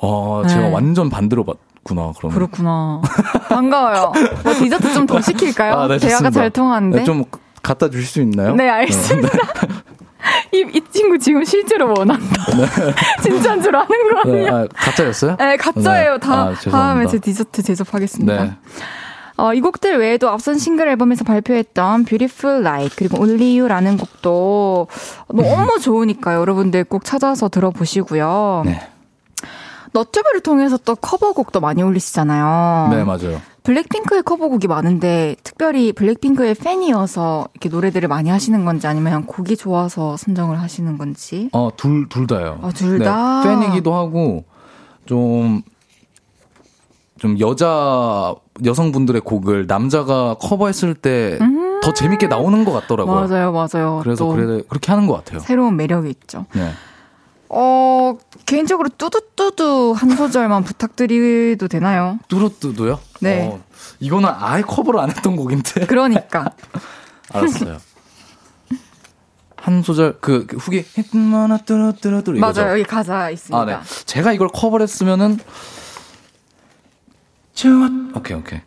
[0.00, 0.72] 아, 제가 네.
[0.72, 2.34] 완전 반대로 봤 구나, 그러면.
[2.36, 3.00] 그렇구나.
[3.48, 4.12] 반가워요.
[4.44, 5.74] 뭐 디저트 좀 더 시킬까요?
[5.74, 6.30] 아, 네, 대화가.
[6.30, 6.98] 잘 통하는데.
[6.98, 7.24] 네, 좀
[7.62, 8.54] 갖다 주실 수 있나요?
[8.54, 9.28] 네, 알겠습니다.
[10.52, 12.24] 이, 이 친구 지금 실제로 원한다.
[13.22, 14.48] 진짜인 줄 아는 거 네?
[14.48, 15.36] 아, 가짜였어요?
[15.36, 16.12] 네, 가짜예요.
[16.14, 16.18] 네.
[16.20, 16.54] 다, 아.
[16.70, 18.56] 다음에 제 디저트 제접하겠습니다.
[19.36, 19.42] 네.
[19.42, 24.88] 어, 이 곡들 외에도 앞선 싱글 앨범에서 발표했던 Beautiful Light 그리고 Only You라는 곡도
[25.28, 28.62] 너무 좋으니까 여러분들 꼭 찾아서 들어보시고요.
[28.66, 28.80] 네.
[29.92, 32.88] 너튜브를 통해서 또 커버곡도 많이 올리시잖아요.
[32.90, 33.40] 네, 맞아요.
[33.62, 40.60] 블랙핑크의 커버곡이 많은데 특별히 블랙핑크의 팬이어서 이렇게 노래들을 많이 하시는 건지 아니면 곡이 좋아서 선정을
[40.60, 41.48] 하시는 건지.
[41.52, 42.58] 어, 둘, 둘 다요.
[42.62, 43.42] 아, 둘 네, 다?
[43.44, 44.44] 팬이기도 하고,
[45.06, 45.62] 좀,
[47.22, 53.16] 좀 여자, 여성분들의 곡을 남자가 커버했을 때더 재밌게 나오는 것 같더라고요.
[53.16, 53.30] 음.
[53.30, 54.00] 맞아요, 맞아요.
[54.02, 55.38] 그래서 또 그래, 그렇게 하는 것 같아요.
[55.38, 56.46] 새로운 매력이 있죠.
[56.52, 56.72] 네.
[57.48, 62.18] 어, 개인적으로 뚜두뚜두 한 소절만 부탁드려도 되나요?
[62.26, 62.98] 뚜루뚜두요?
[63.20, 63.46] 네.
[63.46, 63.60] 어,
[64.00, 65.86] 이거는 아예 커버를 안 했던 곡인데.
[65.86, 66.50] 그러니까.
[67.32, 67.78] 알았어요.
[69.58, 72.40] 한 소절, 그, 그 후기, hitmana 뚜루뚜루뚜루.
[72.40, 72.72] 맞아요.
[72.72, 73.56] 여기 가사 있습니다.
[73.56, 73.78] 아, 네.
[74.06, 75.38] 제가 이걸 커버를 했으면은,
[77.54, 77.88] 좋아.
[78.14, 78.60] 오케이, 오케이.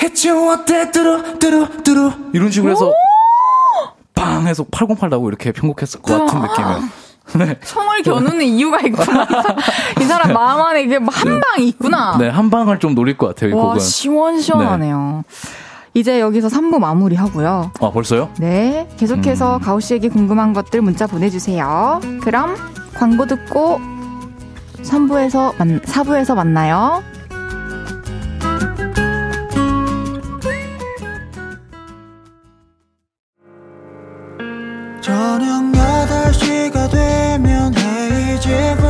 [0.00, 2.12] 해치워대 뚜루, 뚜루, 뚜루.
[2.32, 2.92] 이런 식으로 해서,
[4.14, 6.80] 빵 해서 808 나고 이렇게 편곡했을 것 같은 느낌이에요.
[7.38, 7.58] 네.
[7.60, 9.26] 총을 겨누는 이유가 있구나.
[10.00, 12.16] 이 사람 마음 안에 이게 뭐한 방이 있구나.
[12.18, 13.78] 네, 한 방을 좀 노릴 것 같아요, 이 와, 곡은.
[13.80, 15.22] 시원시원하네요.
[15.94, 17.70] 이제 여기서 3부 마무리 하고요.
[17.80, 18.30] 아, 벌써요?
[18.38, 19.60] 네, 계속해서 음.
[19.60, 22.00] 가우 씨에게 궁금한 것들 문자 보내주세요.
[22.22, 22.56] 그럼
[22.94, 23.80] 광고 듣고
[24.82, 27.02] 3부에서 만, 4부에서 만나요.
[35.00, 38.81] 저녁 8시가 되면 헤이즈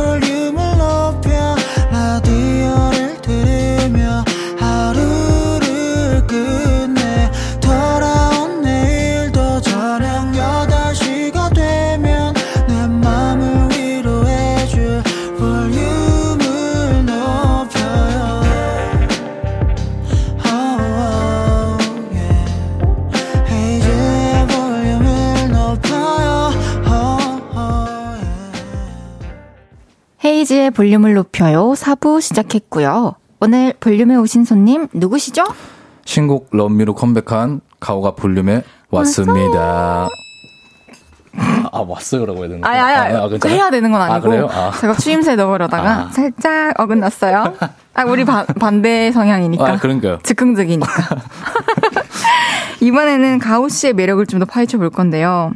[30.73, 31.73] 볼륨을 높여요.
[31.75, 33.15] 4부 시작했고요.
[33.39, 35.43] 오늘 볼륨에 오신 손님 누구시죠?
[36.05, 40.07] 신곡 럼미로 컴백한 가오가 볼륨에 왔습니다.
[41.71, 42.67] 아, 왔어요라고 해야 되나?
[42.67, 43.29] 아니, 아니, 아니.
[43.31, 43.57] 괜찮아요?
[43.57, 44.29] 해야 되는 건 아, 아니고.
[44.29, 44.47] 그래요?
[44.51, 44.71] 아.
[44.79, 46.09] 제가 추임새 넣으려다가 아.
[46.11, 47.55] 살짝 어긋났어요.
[47.95, 49.67] 아, 우리 반, 반대 성향이니까.
[49.73, 50.19] 아, 그러니까요.
[50.23, 50.91] 즉흥적이니까.
[52.81, 55.51] 이번에는 가오 씨의 매력을 좀 더 파헤쳐 볼 건데요.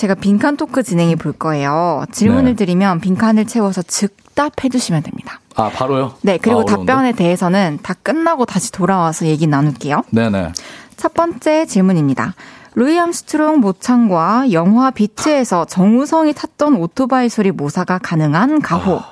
[0.00, 2.06] 제가 빈칸 토크 진행해 볼 거예요.
[2.10, 2.56] 질문을 네.
[2.56, 5.40] 드리면 빈칸을 채워서 즉답해 주시면 됩니다.
[5.56, 6.14] 아, 바로요?
[6.22, 6.64] 네, 그리고 아?
[6.64, 10.04] 답변에 대해서는 다 끝나고 다시 돌아와서 얘기 나눌게요.
[10.08, 10.52] 네네.
[10.96, 12.34] 첫 번째 질문입니다.
[12.76, 19.02] 루이 암스트롱 모창과 영화 비트에서 정우성이 탔던 오토바이 소리 모사가 가능한 가호.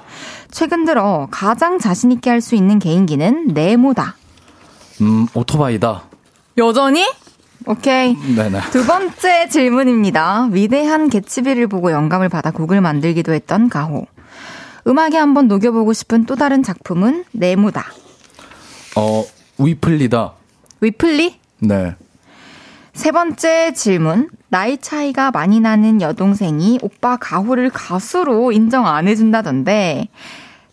[0.50, 4.16] 최근 들어 가장 자신있게 할 수 있는 개인기는 네모다.
[5.02, 6.04] 음, 오토바이다.
[6.56, 7.04] 여전히?
[7.68, 8.16] 오케이.
[8.34, 8.62] 네네.
[8.70, 10.48] 두 번째 질문입니다.
[10.52, 14.06] 위대한 개츠비를 보고 영감을 받아 곡을 만들기도 했던 가호.
[14.86, 17.84] 음악에 한번 녹여보고 싶은 또 다른 작품은 네모다.
[18.96, 19.22] 어,
[19.58, 20.32] 위플리다.
[20.80, 21.38] 위플리?
[21.58, 21.94] 네.
[22.94, 24.30] 세 번째 질문.
[24.48, 30.08] 나이 차이가 많이 나는 여동생이 오빠 가호를 가수로 인정 안 해준다던데,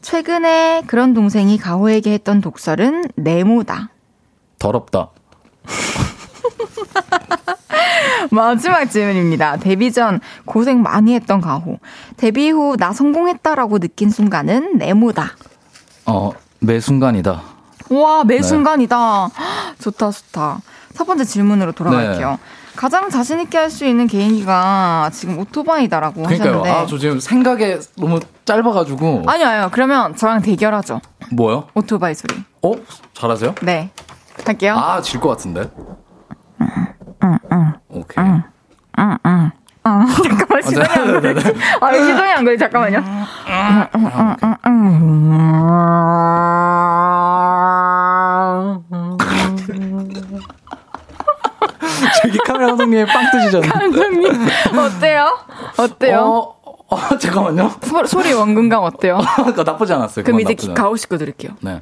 [0.02, 3.90] 최근에 그런 동생이 가호에게 했던 독설은 네모다.
[4.60, 5.10] 더럽다.
[8.32, 9.58] 마지막 질문입니다.
[9.58, 11.78] 데뷔 전 고생 많이 했던 가호.
[12.18, 15.32] 데뷔 후 나 성공했다라고 느낀 순간은 네모다.
[16.08, 17.42] 어, 매 순간이다.
[17.90, 18.42] 와, 매 네.
[18.42, 19.30] 순간이다.
[19.80, 20.60] 좋다, 좋다.
[20.96, 22.32] 첫 번째 질문으로 돌아갈게요.
[22.32, 22.38] 네.
[22.76, 26.50] 가장 자신 있게 할 수 있는 개인기가 지금 오토바이다라고 그러니까요.
[26.50, 26.70] 하셨는데.
[26.72, 29.24] 아, 저 지금 생각에 너무 짧아가지고.
[29.28, 29.70] 아니요, 아니요.
[29.72, 31.00] 그러면 저랑 대결하죠.
[31.32, 31.68] 뭐요?
[31.74, 32.36] 오토바이 소리.
[32.62, 32.74] 어?
[33.14, 33.56] 잘하세요?
[33.62, 33.92] 네.
[34.46, 34.76] 할게요.
[34.78, 35.70] 아, 질 것 같은데.
[37.90, 38.26] 오케이.
[39.86, 41.54] 잠깐만, 시동이 안 걸리지.
[41.82, 42.60] 아, 시동이 안 걸리지.
[42.60, 43.04] 잠깐만요.
[52.22, 53.72] 저기 카메라 감독님이 빵 뜨시잖아요.
[53.72, 54.48] 감독님,
[54.78, 55.38] 어때요?
[55.78, 56.20] 어때요?
[56.64, 57.72] 어, 어, 잠깐만요.
[57.82, 59.20] 소, 소리 원근감 어때요?
[59.66, 60.26] 나쁘지 않았어요.
[60.26, 61.52] 그럼 이제 나쁘지 않- 가오 씨거 드릴게요.
[61.62, 61.82] 네.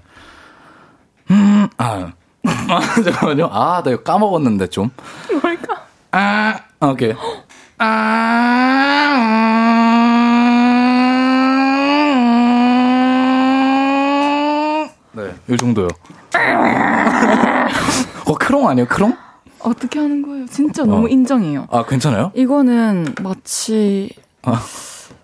[1.32, 2.12] 음, 아.
[2.46, 3.48] 아, 잠깐만요.
[3.52, 4.90] 아, 나 이거 까먹었는데 좀.
[5.42, 5.86] 뭘까?
[6.12, 7.14] 아, 오케이.
[13.54, 14.90] 아.
[15.14, 15.88] 네, 이 정도요.
[18.26, 18.88] 어, 크롱 아니에요?
[18.88, 19.16] 크롱?
[19.60, 20.46] 어떻게 하는 거예요?
[20.48, 21.10] 진짜 너무 어.
[21.10, 21.68] 인정해요.
[21.72, 22.32] 아, 괜찮아요?
[22.36, 24.10] 이거는 마치
[24.44, 24.62] 아,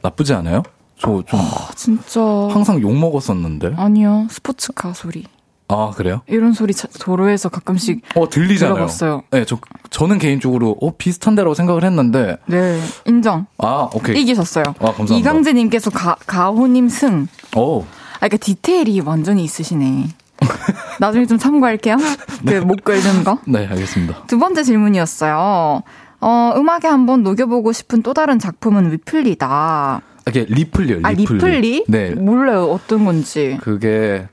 [0.02, 0.64] 나쁘지 않아요?
[0.98, 3.74] 저좀 아, 진짜 항상 욕 먹었었는데.
[3.78, 5.26] 아니요 스포츠카 소리
[5.72, 6.22] 아, 그래요?
[6.28, 8.74] 이런 소리 차- 도로에서 가끔씩 어, 들리잖아요.
[8.76, 9.24] 들어봤어요.
[9.32, 9.58] 네, 저,
[9.92, 14.20] 저는 개인적으로, 어, 비슷한데라고 생각을 했는데, 네 인정 아, 오케이.
[14.22, 14.64] 이기셨어요.
[14.80, 15.16] 아, 감사합니다.
[15.18, 17.28] 이강재님께서 가 가호님 승.
[17.56, 17.86] 오, 아,
[18.28, 20.08] 그러니까 디테일이 완전히 있으시네.
[21.00, 21.98] 나중에 좀 참고할게요.
[22.48, 23.38] 그목 끓는 거.
[23.46, 24.24] 네, 알겠습니다.
[24.26, 25.84] 두 번째 질문이었어요.
[26.22, 30.02] 어, 음악에 한번 녹여보고 싶은 또 다른 작품은 리플리다.
[30.28, 31.38] 이게 리플리요, 아, 리플리.
[31.38, 31.86] 리플리?
[31.88, 32.10] 네.
[32.16, 32.66] 몰라요.
[32.72, 33.58] 어떤 건지.
[33.62, 34.28] 그게,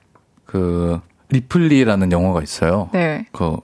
[0.45, 1.01] 그,
[1.31, 2.89] 리플리라는 영화가 있어요.
[2.93, 3.27] 네.
[3.33, 3.57] 그,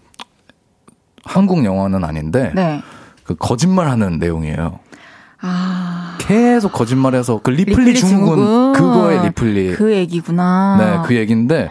[1.25, 2.83] 한국 영화는 아닌데, 네.
[3.25, 4.81] 그 거짓말하는 내용이에요.
[5.41, 6.19] 아.
[6.19, 9.75] 계속 거짓말해서, 그 리플리, 증후군, 그거의 리플리.
[9.75, 10.77] 그 얘기구나.
[10.79, 11.69] 네, 그 얘기인데,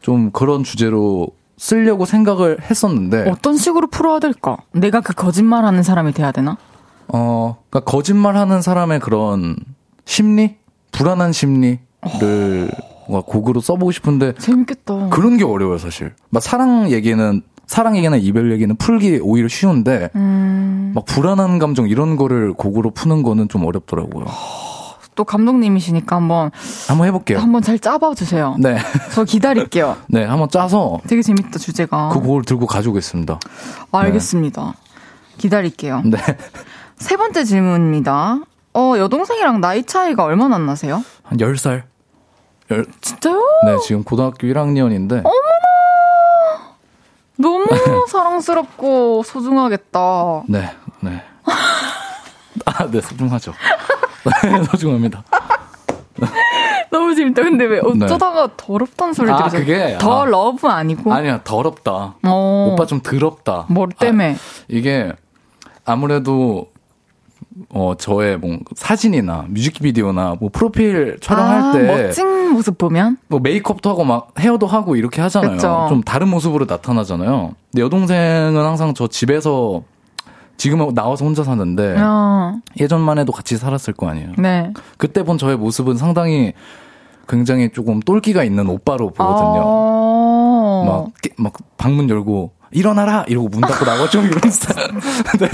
[0.00, 4.56] 좀 그런 주제로 쓰려고 생각을 했었는데, 어떤 식으로 풀어야 될까?
[4.72, 6.56] 내가 그 거짓말 하는 사람이 돼야 되나?
[7.08, 9.56] 어, 그러니까 거짓말하는 사람의 그런
[10.04, 10.56] 심리,
[10.92, 11.78] 불안한 심리를
[13.10, 15.08] 뭔가 곡으로 써보고 싶은데 재밌겠다.
[15.08, 16.14] 그런 게 어려워요, 사실.
[16.30, 22.16] 막 사랑 얘기는 사랑 얘기나 이별 얘기는 풀기 오히려 쉬운데 음, 막 불안한 감정 이런
[22.16, 24.26] 거를 곡으로 푸는 거는 좀 어렵더라고요.
[25.16, 26.50] 또 감독님이시니까 한번,
[26.88, 27.38] 한번 해볼게요.
[27.38, 28.56] 한번 잘 짜봐 주세요.
[28.58, 28.78] 네,
[29.12, 29.96] 저 기다릴게요.
[30.08, 32.10] 네, 한번 짜서 되게 재밌다, 주제가.
[32.10, 33.38] 그 곡을 들고 가져오겠습니다.
[33.92, 34.74] 알겠습니다.
[35.36, 36.02] 기다릴게요.
[36.04, 36.16] 네,
[36.96, 38.40] 세 번째 질문입니다.
[38.72, 41.04] 어, 여동생이랑 나이 차이가 얼마나 나세요?
[41.22, 41.89] 한 10살.
[42.70, 43.42] 열, 진짜요?
[43.66, 45.24] 네, 지금 고등학교 1학년인데
[47.36, 47.66] 너무
[48.06, 50.42] 사랑스럽고 소중하겠다.
[50.46, 51.22] 네, 네.
[52.66, 53.54] 아, 네, 소중하죠.
[54.24, 55.24] 네, 소중합니다.
[56.90, 57.42] 너무 재밌다.
[57.42, 59.32] 근데 왜 어쩌다가 더럽다는 소리 네.
[59.32, 59.48] 아?
[59.48, 60.24] 그게, the 아.
[60.26, 61.12] love 아니고?
[61.12, 62.14] 아니야, 더럽다.
[62.24, 62.68] 어.
[62.70, 63.66] 오빠 좀 더럽다.
[63.68, 64.34] 뭐 때문에?
[64.34, 65.12] 아, 이게
[65.84, 66.70] 아무래도
[67.70, 73.18] 어 저의 뭐 사진이나 뮤직비디오나 뭐 프로필 촬영할 아, 때 멋진 모습 보면?
[73.28, 75.52] 뭐 메이크업도 하고 막 헤어도 하고 이렇게 하잖아요.
[75.56, 75.86] 그쵸.
[75.88, 77.54] 좀 다른 모습으로 나타나잖아요.
[77.72, 79.82] 근데 여동생은 항상 저 집에서
[80.56, 84.32] 지금은 나와서 혼자 사는데 어, 예전만 해도 같이 살았을 거 아니에요.
[84.38, 84.72] 네.
[84.98, 86.52] 그때 본 저의 모습은 상당히
[87.28, 89.62] 굉장히 조금 똘끼가 있는 오빠로 보거든요.
[89.64, 90.84] 어.
[90.86, 94.88] 막, 깨- 막 방문 열고 일어나라 이러고 문 닫고 나가 좀 이런 스타일.
[95.40, 95.48] 네,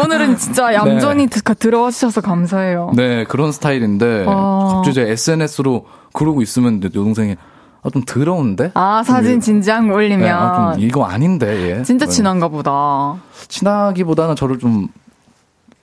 [0.00, 2.92] 오늘은 진짜 얌전히 드- 들어와 주셔서 감사해요.
[2.94, 4.72] 네, 그런 스타일인데 어.
[4.84, 7.36] 갑자기 제 SNS로 그러고 있으면 내 여동생이
[7.82, 8.72] 아, 좀 더러운데?
[8.74, 10.20] 아, 사진 진지한 거 올리면.
[10.20, 11.82] 네, 아, 좀 이거 아닌데 얘.
[11.82, 12.10] 진짜 네.
[12.12, 13.16] 친한가 보다.
[13.48, 14.88] 친하기보다는 저를 좀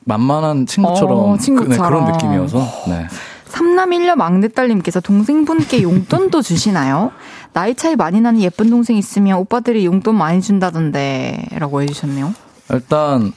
[0.04, 1.90] 만만한 친구처럼, 어, 그, 네, 친구처럼.
[2.06, 3.08] 그런 느낌이어서 네.
[3.56, 7.12] 삼남 1녀 막내 딸님께서 동생분께 용돈도 주시나요?
[7.54, 12.34] 나이 차이 많이 나는 예쁜 동생 있으면 오빠들이 용돈 많이 준다던데 라고 해주셨네요.
[12.72, 13.32] 일단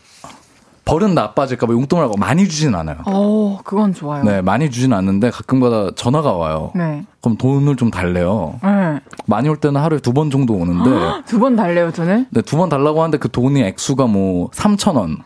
[0.85, 2.97] 버릇 나빠질까봐 용돈을 많이 주진 않아요.
[3.07, 4.25] 어, 그건 좋아요.
[4.25, 6.73] 네, 많이 주진 않는데 가끔가다 전화가 와요.
[6.75, 7.05] 네.
[7.21, 8.59] 그럼 돈을 좀 달래요.
[8.65, 8.99] 네.
[9.27, 10.91] 많이 올 때는 하루에 두 번 정도 오는데
[11.27, 12.27] 두 번 달래요, 돈을?
[12.31, 15.19] 네, 두 번 달라고 하는데 그 돈이 액수가 뭐 3천 원,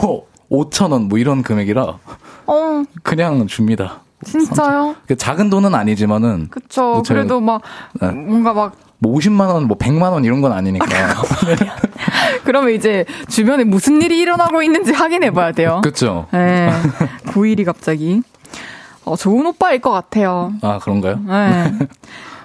[0.00, 1.98] 뭐 5천 원, 뭐 이런 금액이라
[2.46, 4.00] 어, 그냥 줍니다.
[4.24, 4.96] 진짜요?
[5.06, 6.82] 그 작은 돈은 아니지만은 그쵸.
[6.82, 7.62] 뭐 그래도 막,
[8.00, 8.10] 네.
[8.10, 10.86] 뭔가 막, 뭐 50만 원, 뭐 100만 원 이런 건 아니니까.
[12.44, 15.80] 그러면 이제 주변에 무슨 일이 일어나고 있는지 확인해 봐야 돼요.
[15.82, 16.26] 그렇죠.
[16.32, 16.70] 네.
[17.26, 18.22] 9일이 갑자기.
[19.04, 20.52] 어, 좋은 오빠일 것 같아요.
[20.62, 21.20] 아 그런가요?
[21.26, 21.72] 네.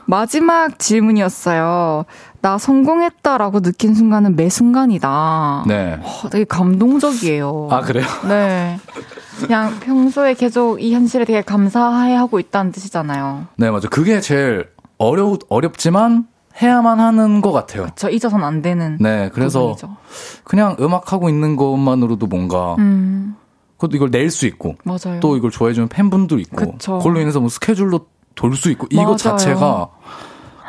[0.06, 2.06] 마지막 질문이었어요.
[2.42, 5.64] 나 성공했다라고 느낀 순간은 매 순간이다.
[5.68, 6.00] 네.
[6.02, 7.70] 어, 되게 감동적이에요.
[7.72, 8.06] 아 그래요?
[8.28, 8.78] 네.
[9.48, 13.48] 그냥 평소에 계속 이 현실에 되게 감사해 하고 있다는 뜻이잖아요.
[13.58, 13.88] 네 맞아.
[13.90, 16.26] 그게 제일 어려 어렵지만
[16.62, 17.88] 해야만 하는 것 같아요.
[17.96, 18.98] 저 잊어서는 안 되는.
[19.00, 19.96] 네, 그래서 부분이죠.
[20.44, 23.36] 그냥 음악 하고 있는 것만으로도 뭔가 음,
[23.78, 25.20] 그것도 이걸 낼 수 있고 맞아요.
[25.22, 26.98] 또 이걸 좋아해주는 팬분도 있고 그쵸.
[26.98, 29.08] 그걸로 인해서 뭐 스케줄도 돌수 있고 맞아요.
[29.08, 29.90] 이거 자체가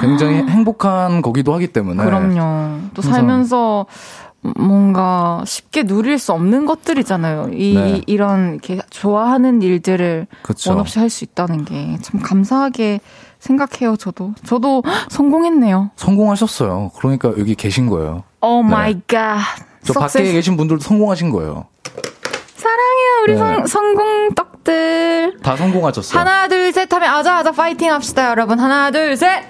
[0.00, 2.78] 굉장히 행복한 거기도 하기 때문에 그럼요.
[2.94, 3.86] 또 살면서
[4.42, 7.50] 뭔가 쉽게 누릴 수 없는 것들이잖아요.
[7.52, 8.00] 이 네.
[8.06, 10.70] 이런 이렇게 좋아하는 일들을 그쵸.
[10.70, 13.00] 원 없이 할 수 있다는 게 참 감사하게
[13.38, 13.96] 생각해요.
[13.96, 15.90] 저도 저도 성공했네요.
[15.96, 16.90] 성공하셨어요.
[16.98, 18.24] 그러니까 여기 계신 거예요.
[18.40, 18.68] oh 네.
[18.68, 19.38] my god.
[19.84, 21.66] 저 밖에 계신 분들도 성공하신 거예요.
[22.56, 23.38] 사랑해요 우리 네.
[23.38, 25.38] 성, 성공 덕들.
[25.42, 26.18] 다 성공하셨어요.
[26.18, 28.58] 하나 둘 셋 하면 아자 아자 파이팅 합시다 여러분.
[28.58, 29.44] 하나 둘 셋.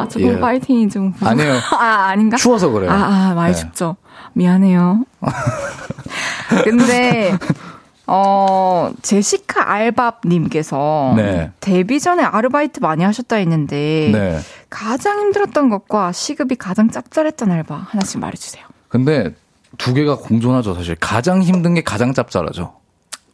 [0.00, 0.40] 아, 조금 예.
[0.40, 1.54] 파이팅이 좀 부족- 아니에요.
[1.78, 2.36] 아 아닌가?
[2.36, 2.90] 추워서 그래요.
[2.90, 3.58] 아, 아 많이 네.
[3.58, 3.96] 춥죠.
[4.34, 5.04] 미안해요.
[6.64, 7.36] 근데
[8.06, 11.50] 어 제시카 알밥님께서 네.
[11.60, 14.38] 데뷔 전에 아르바이트 많이 하셨다 했는데 네.
[14.70, 18.64] 가장 힘들었던 것과 시급이 가장 짭짤했던 알바 하나씩 말해주세요.
[18.88, 19.34] 근데
[19.76, 20.96] 두 개가 공존하죠, 사실.
[20.98, 22.72] 가장 힘든 게 가장 짭짤하죠.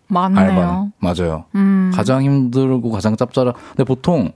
[0.08, 0.40] 많네요.
[0.50, 0.92] 알바는.
[0.98, 1.44] 맞아요.
[1.54, 1.90] 음.
[1.94, 3.54] 가장 힘들고 가장 짭짤한.
[3.70, 4.32] 근데 보통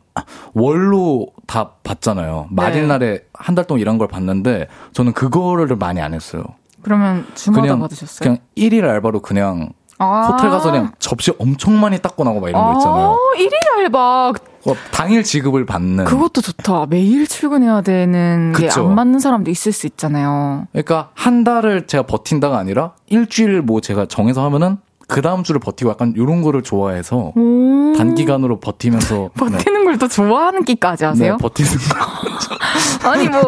[0.54, 2.46] 월로 다 받잖아요.
[2.50, 2.86] 말일 네.
[2.88, 6.44] 날에 한 달 동안 일한 걸 봤는데 저는 그거를 많이 안 했어요.
[6.82, 8.18] 그러면 주마다 그냥 받으셨어요?
[8.24, 10.28] 그냥 1일 알바로 그냥 아.
[10.30, 13.06] 호텔 가서 그냥 접시 엄청 많이 닦고 나고 막 이런 거 있잖아요.
[13.08, 14.28] 아, 1일 알바.
[14.28, 16.04] 어, 당일 지급을 받는.
[16.04, 16.86] 그것도 좋다.
[16.86, 18.86] 매일 출근해야 되는 게 그쵸.
[18.88, 20.66] 안 맞는 사람도 있을 수 있잖아요.
[20.72, 24.78] 그러니까 한 달을 제가 버틴다가 아니라 일주일 뭐 제가 정해서 하면은
[25.08, 27.94] 그 다음 주를 버티고 약간 이런 거를 좋아해서 오.
[27.96, 29.56] 단기간으로 버티면서 네.
[29.58, 31.32] 버티는 걸또 좋아하는 끼까지 하세요?
[31.32, 33.08] 네, 버티는 거.
[33.10, 33.40] 아니 뭐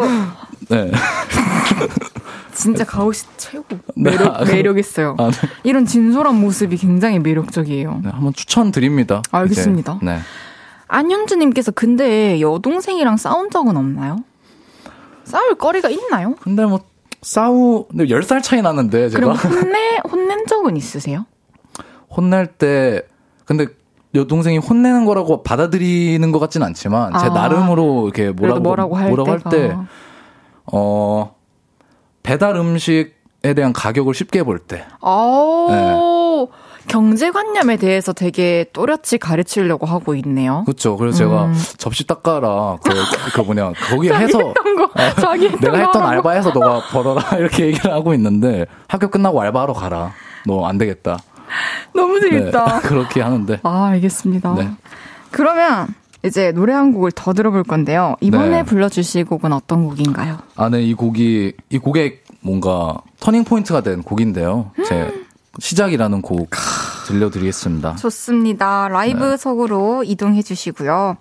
[0.70, 0.90] 네.
[2.54, 4.10] 진짜 가오 씨 최고 네.
[4.10, 5.16] 매력 매력 있어요.
[5.18, 5.48] 아, 네.
[5.62, 8.00] 이런 진솔한 모습이 굉장히 매력적이에요.
[8.04, 9.22] 네, 한번 추천드립니다.
[9.30, 9.98] 알겠습니다.
[10.02, 10.06] 이제.
[10.06, 10.18] 네.
[10.88, 14.16] 안현주님께서 근데 여동생이랑 싸운 적은 없나요?
[15.24, 16.34] 싸울 거리가 있나요?
[16.40, 16.80] 근데 뭐
[17.22, 21.26] 싸우 근데 10살 차이 나는데 제가 그럼 혼내 혼낸 적은 있으세요?
[22.14, 23.02] 혼낼 때
[23.44, 23.66] 근데
[24.14, 27.28] 여동생이 혼내는 거라고 받아들이는 것 같진 않지만 제 아.
[27.30, 29.76] 나름으로 이렇게 뭐라고 뭐라고 할 뭐라고 때
[30.66, 31.34] 어,
[32.22, 34.84] 배달 음식에 대한 가격을 쉽게 볼 때.
[35.00, 36.46] 아 네.
[36.88, 40.64] 경제관념에 대해서 되게 또렷이 가르치려고 하고 있네요.
[40.66, 40.96] 그렇죠.
[40.96, 41.54] 그래서 제가 음.
[41.76, 42.78] 접시 닦아라.
[42.82, 42.90] 그,
[43.34, 43.72] 그 뭐냐.
[43.90, 44.90] 거기 해서 했던 거
[45.20, 46.02] 자기 했던 내가 거 했던.
[46.02, 47.22] 알바해서 너가 벌어라.
[47.38, 50.12] 이렇게 얘기를 하고 있는데 학교 끝나고 알바하러 가라.
[50.46, 51.18] 너 안 되겠다.
[51.94, 52.30] 너무 네.
[52.30, 52.80] 재밌다.
[52.84, 53.60] 그렇게 하는데.
[53.62, 54.54] 아, 알겠습니다.
[54.54, 54.70] 네.
[55.30, 55.88] 그러면
[56.24, 58.16] 이제 노래 한 곡을 더 들어볼 건데요.
[58.20, 58.62] 이번에 네.
[58.62, 60.38] 불러주실 곡은 어떤 곡인가요?
[60.56, 60.82] 아, 네.
[60.82, 64.72] 이 곡이 이 곡의 뭔가 터닝 포인트가 된 곡인데요.
[64.86, 65.12] 제
[65.58, 66.50] 시작이라는 곡
[67.06, 67.96] 들려드리겠습니다.
[67.96, 68.88] 좋습니다.
[68.88, 71.16] 라이브석으로 이동해 주시고요.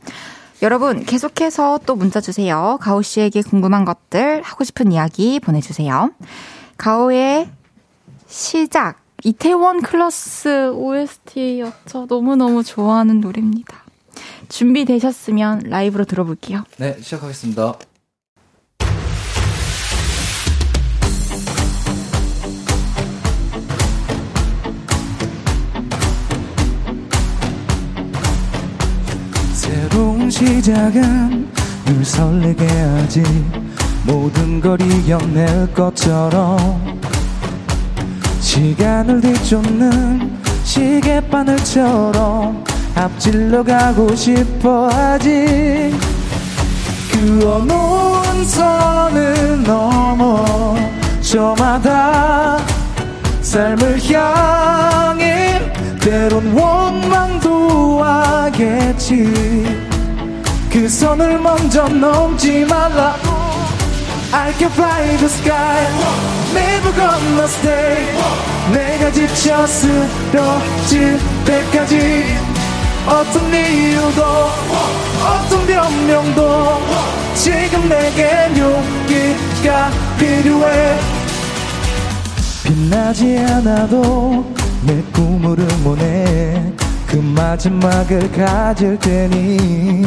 [0.62, 2.78] 여러분, 계속해서 또 문자 주세요.
[2.82, 6.12] 가호 씨에게 궁금한 것들, 하고 싶은 이야기 보내주세요.
[6.78, 7.50] 가호의
[8.28, 9.00] 시작.
[9.24, 12.06] 이태원 클래스 OST였죠.
[12.08, 13.84] 너무너무 좋아하는 노래입니다.
[14.48, 16.64] 준비되셨으면 라이브로 들어볼게요.
[16.78, 17.76] 네, 시작하겠습니다.
[29.54, 31.52] 새로운 시작은
[31.86, 33.24] 늘 설레게 하지
[34.06, 37.00] 모든 걸 이겨낼 것처럼
[38.40, 42.64] 시간을 뒤쫓는 시계바늘처럼
[42.96, 45.94] 앞질러 가고 싶어 하지.
[47.12, 50.76] 그어놓은 선을 넘어
[51.22, 52.58] 저마다
[53.42, 55.60] 삶을 향해
[56.00, 59.32] 때론 원망도 하겠지.
[60.72, 63.49] 그 선을 먼저 넘지 말라고.
[64.32, 65.88] I can fly the sky.
[66.54, 67.98] Never gonna stay
[68.72, 72.26] 내가 지쳐 쓰러질 때까지.
[73.08, 74.24] 어떤 이유도
[75.26, 76.80] 어떤 변명도
[77.34, 81.00] 지금 내겐 용기가 필요해.
[82.66, 84.46] 빛나지 않아도
[84.84, 86.72] 내 꿈을 응원해
[87.08, 90.06] 그 마지막을 가질 테니.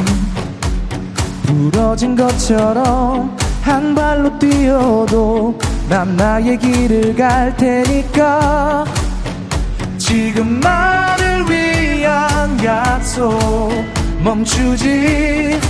[1.42, 5.58] 부러진 것처럼 한 발로 뛰어도
[5.88, 8.84] 난 나의 길을 갈 테니까.
[9.98, 13.38] 지금 나를 위한 약속
[14.22, 15.60] 멈추지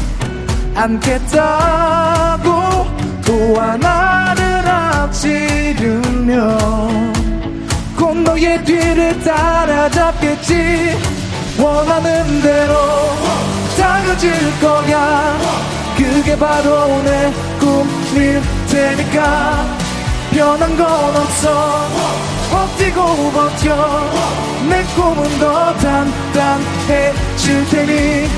[0.74, 2.51] 않겠다고
[3.26, 6.59] 또 하나를 앞지르며
[7.97, 10.97] 곧 너의 뒤를 따라잡겠지.
[11.59, 12.74] 원하는 대로
[13.76, 15.36] 달려질 거야
[16.03, 19.66] 그게 바로 내 꿈일 테니까.
[20.32, 21.88] 변한 건 없어.
[22.50, 24.11] 버티고 버텨.
[24.68, 28.28] 내 꿈은 더 단단해질 테니.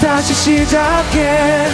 [0.00, 1.68] 다시 시작해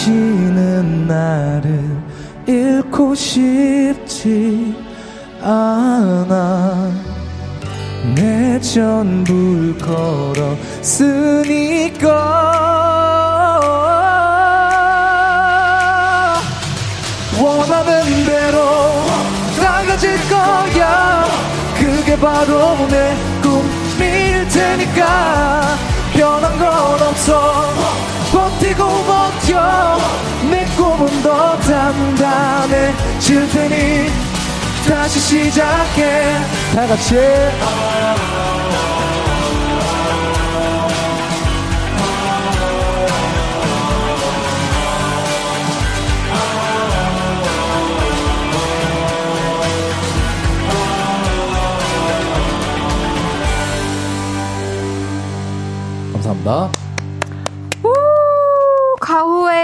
[0.00, 1.84] 다시는 나를
[2.46, 4.74] 잃고 싶지
[5.42, 6.90] 않아.
[8.14, 9.76] 내 전부를
[10.80, 12.08] 걸었으니까.
[17.38, 18.58] 원하는 대로
[19.60, 21.26] 나가질 거야.
[21.78, 25.76] 그게 바로 내 꿈일 테니까.
[26.14, 29.98] 변한 건 없어 버티고 버텨.
[30.50, 34.10] 내 꿈은 더 단단해질 테니
[34.88, 36.36] 다시 시작해.
[36.74, 37.16] 다 같이.
[56.12, 56.89] 감사합니다.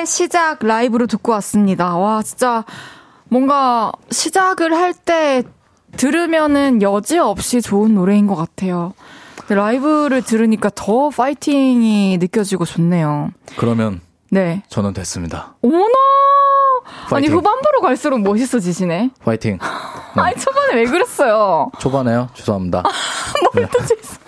[0.05, 1.97] 시작 라이브로 듣고 왔습니다.
[1.97, 2.65] 와, 진짜
[3.29, 5.43] 뭔가 시작을 할 때
[5.97, 8.93] 들으면은 여지없이 좋은 노래인 것 같아요.
[9.49, 13.31] 라이브를 들으니까 더 파이팅이 느껴지고 좋네요.
[13.57, 14.63] 그러면 네.
[14.69, 15.55] 저는 됐습니다.
[15.63, 17.33] 아니, 파이팅.
[17.33, 19.11] 후반부로 갈수록 멋있어지시네.
[19.25, 19.59] 화이팅.
[19.59, 19.61] 네.
[20.23, 21.71] 아니, 초반에 왜 그랬어요?
[21.79, 22.29] 초반에요.
[22.35, 22.83] 죄송합니다.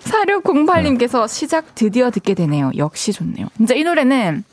[0.00, 2.70] 4608님께서 시작 드디어 듣게 되네요.
[2.76, 3.46] 역시 좋네요.
[3.56, 4.44] 진짜 이 노래는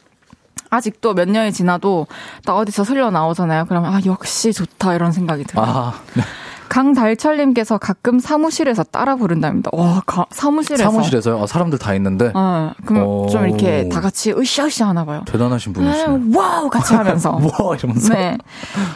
[0.70, 2.08] 아직도 몇 년이 지나도
[2.46, 3.66] 나 어디서 흘러 나오잖아요.
[3.66, 5.66] 그러면 아 역시 좋다 이런 생각이 들어요.
[5.66, 6.24] 아, 네.
[6.70, 9.70] 강달철님께서 가끔 사무실에서 따라 부른답니다.
[9.74, 10.84] 와 가- 사무실에서.
[10.84, 11.42] 사무실에서요.
[11.44, 13.28] 아, 사람들 다 있는데 어, 그럼 오.
[13.30, 15.24] 좀 이렇게 다 같이 으쌰으쌰 하나 봐요.
[15.26, 16.38] 대단하신 네, 분이시네.
[16.38, 17.32] 와우 같이 하면서.
[17.60, 18.14] 와 이러면서.
[18.14, 18.38] 네.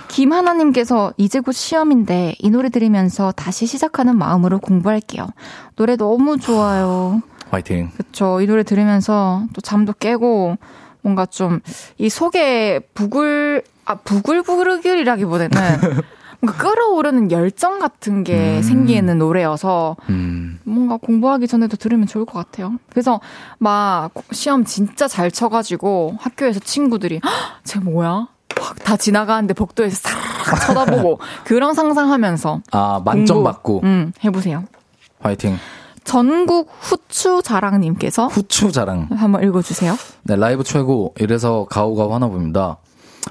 [0.07, 5.27] 김하나님께서 이제 곧 시험인데 이 노래 들으면서 다시 시작하는 마음으로 공부할게요.
[5.75, 7.21] 노래 너무 좋아요.
[7.51, 7.91] 화이팅.
[7.95, 8.41] 그쵸.
[8.41, 10.57] 이 노래 들으면서 또 잠도 깨고
[11.01, 11.61] 뭔가 좀
[11.97, 15.49] 이 속에 부글, 아, 부글부글이라기보다는
[16.39, 18.61] 뭔가 끌어오르는 열정 같은 게 음.
[18.61, 20.59] 생기는 노래여서 음.
[20.63, 22.73] 뭔가 공부하기 전에도 들으면 좋을 것 같아요.
[22.89, 23.19] 그래서
[23.57, 27.31] 막 시험 진짜 잘 쳐가지고 학교에서 친구들이 "헉,
[27.63, 28.27] 쟤 뭐야?
[28.59, 34.63] 확다 지나가는데 복도에서 싹 쳐다보고 그런 상상하면서 아 만점 공부, 받고 음, 해보세요.
[35.19, 35.57] 화이팅.
[36.03, 39.07] 전국 후추 자랑님께서 후추 자랑.
[39.11, 39.95] 한번 읽어주세요.
[40.23, 41.13] 네 라이브 최고.
[41.19, 42.77] 이래서 가오가 화나 봅니다.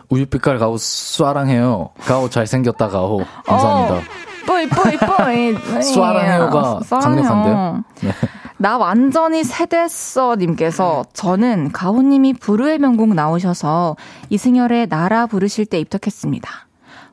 [0.09, 1.91] 우유빛깔 가오 쏴랑해요.
[2.01, 3.25] 가오 잘생겼다 가오.
[3.45, 3.95] 감사합니다.
[3.97, 4.01] 어,
[4.47, 5.55] 뿌이 뿌이 뿌이.
[5.81, 7.01] 쏴랑해요가 쏴랑해요.
[7.01, 7.85] 강력한데요?
[8.03, 8.13] 네.
[8.59, 13.97] 나 완전히 세대써 님께서 저는 가호님이 부르의 명곡 나오셔서
[14.31, 16.49] 이승열의 나라 부르실 때 입덕했습니다.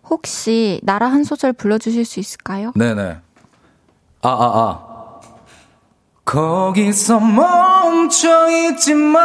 [0.10, 2.72] 혹시 나라 한 소절 불러주실 수 있을까요?
[2.76, 3.18] 네네.
[4.22, 4.94] 아, 아, 아.
[6.24, 9.20] 거기서 멈춰 있지 마.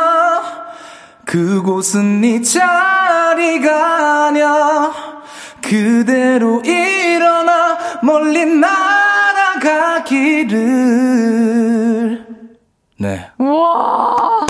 [1.28, 4.94] 그곳은 네 자리가 아냐.
[5.60, 10.08] 그대로 일어나 멀리 날아가기를.
[12.98, 14.46] 네, 우와!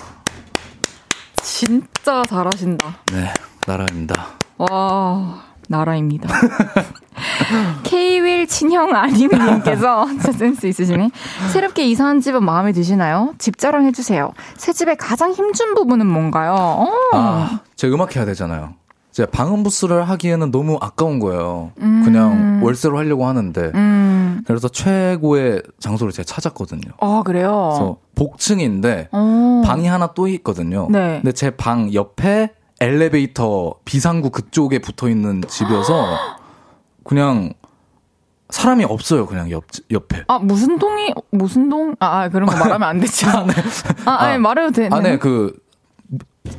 [1.42, 3.00] 진짜 잘하신다.
[3.12, 3.34] 네,
[3.66, 4.28] 나라입니다.
[4.58, 6.28] 와, 나라입니다.
[7.84, 11.10] K-윌 친형 아님님께서 진짜 센스 있으시네.
[11.52, 13.34] 새롭게 이사한 집은 마음에 드시나요?
[13.38, 14.32] 집 자랑해주세요.
[14.56, 16.52] 새 집의 가장 힘준 부분은 뭔가요?
[16.54, 16.88] 어.
[17.12, 18.74] 아, 제가 음악 해야 되잖아요.
[19.12, 21.72] 제가 방음 부스를 하기에는 너무 아까운 거예요.
[21.76, 23.72] 그냥 월세로 하려고 하는데.
[23.74, 24.42] 음.
[24.46, 26.92] 그래서 최고의 장소를 제가 찾았거든요.
[26.98, 27.70] 어, 그래요?
[27.72, 29.62] 그래서 복층인데 어.
[29.64, 30.86] 방이 하나 또 있거든요.
[30.90, 31.18] 네.
[31.20, 32.50] 근데 제 방 옆에
[32.80, 36.18] 엘리베이터 비상구 그쪽에 붙어 있는 집이어서
[37.04, 37.52] 그냥
[38.50, 39.26] 사람이 없어요.
[39.26, 40.24] 그냥 옆 옆에.
[40.28, 41.94] 아, 무슨 동이, 무슨 동?
[42.00, 43.28] 아, 아, 그런 거 말하면 안 되죠.
[44.06, 44.38] 아, 아니, 아.
[44.38, 44.94] 말해도 되네.
[44.96, 45.54] 안에 그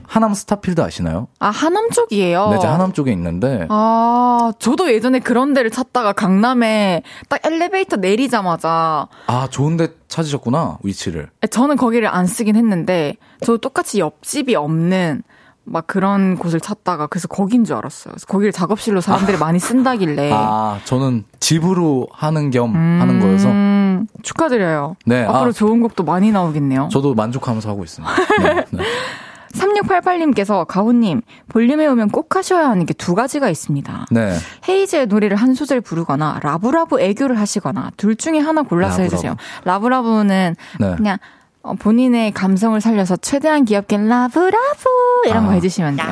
[0.05, 1.27] 하남 스타필드 아시나요?
[1.39, 2.49] 아, 하남 쪽이에요?
[2.51, 9.07] 네, 제 하남 쪽에 있는데 아, 저도 예전에 그런 데를 찾다가 강남에 딱 엘리베이터 내리자마자
[9.25, 11.29] 아 좋은 데 찾으셨구나 위치를.
[11.49, 15.23] 저는 거기를 안 쓰긴 했는데 저 똑같이 옆집이 없는
[15.69, 18.13] 막 그런 곳을 찾다가 그래서 거긴 줄 알았어요.
[18.13, 24.95] 그래서 거기를 작업실로 사람들이 많이 쓴다길래 아 저는 집으로 하는 겸 하는 거여서 음, 축하드려요.
[25.05, 25.51] 네, 앞으로 아.
[25.51, 26.89] 좋은 곡도 많이 나오겠네요.
[26.91, 28.13] 저도 만족하면서 하고 있습니다.
[28.43, 28.83] 네, 네.
[29.53, 34.05] 3688님께서 가호님 볼륨에 오면 꼭 하셔야 하는 게 두 가지가 있습니다.
[34.11, 34.35] 네.
[34.67, 39.13] 헤이즈의 노래를 한 소절 부르거나 라브라브 애교를 하시거나 둘 중에 하나 골라서 라브라브.
[39.15, 39.35] 해주세요.
[39.63, 40.95] 라브라브는 네.
[40.95, 41.17] 그냥
[41.61, 44.55] 어, 본인의 감성을 살려서 최대한 귀엽게 라브라브
[45.25, 45.53] 이런 거 아.
[45.55, 46.07] 해주시면 돼요.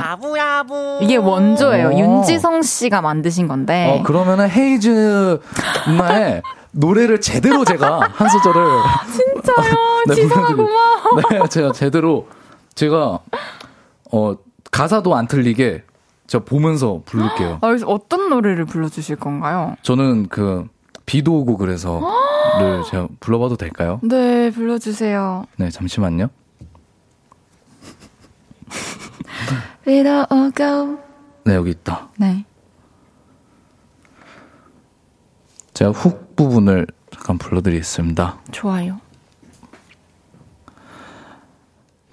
[1.01, 1.87] 이게 원조예요.
[1.89, 1.97] 오.
[1.97, 3.97] 윤지성 씨가 만드신 건데.
[3.99, 5.39] 어 그러면은 헤이즈
[5.87, 6.41] 누나의
[6.71, 8.63] 노래를 제대로 제가 한 소절을
[9.11, 9.75] 진짜요?
[10.09, 11.21] 네, 지성아 고마워.
[11.31, 12.27] 네, 제가 제대로
[12.75, 13.19] 제가
[14.11, 14.35] 어
[14.69, 15.83] 가사도 안 틀리게
[16.27, 17.59] 제가 보면서 부를게요.
[17.61, 19.75] 아, 그래서 어떤 노래를 불러주실 건가요?
[19.81, 20.67] 저는 그
[21.07, 22.03] 비도 오고 그래서를
[22.91, 23.99] 제가 불러봐도 될까요?
[24.03, 25.45] 네, 불러주세요.
[25.55, 26.27] 네, 잠시만요.
[29.85, 30.97] 비도 오고.
[31.45, 32.09] 네, 여기 있다.
[32.17, 32.45] 네.
[35.73, 38.39] 제가 훅 부분을 잠깐 불러드리겠습니다.
[38.51, 38.99] 좋아요.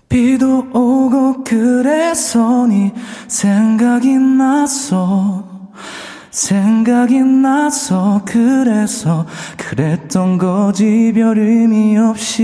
[0.08, 2.94] 비도 오고 그래서 네
[3.26, 5.44] 생각이 났어
[6.34, 9.24] 생각이 나서 그래서
[9.56, 12.42] 그랬던 거지 별 의미 없이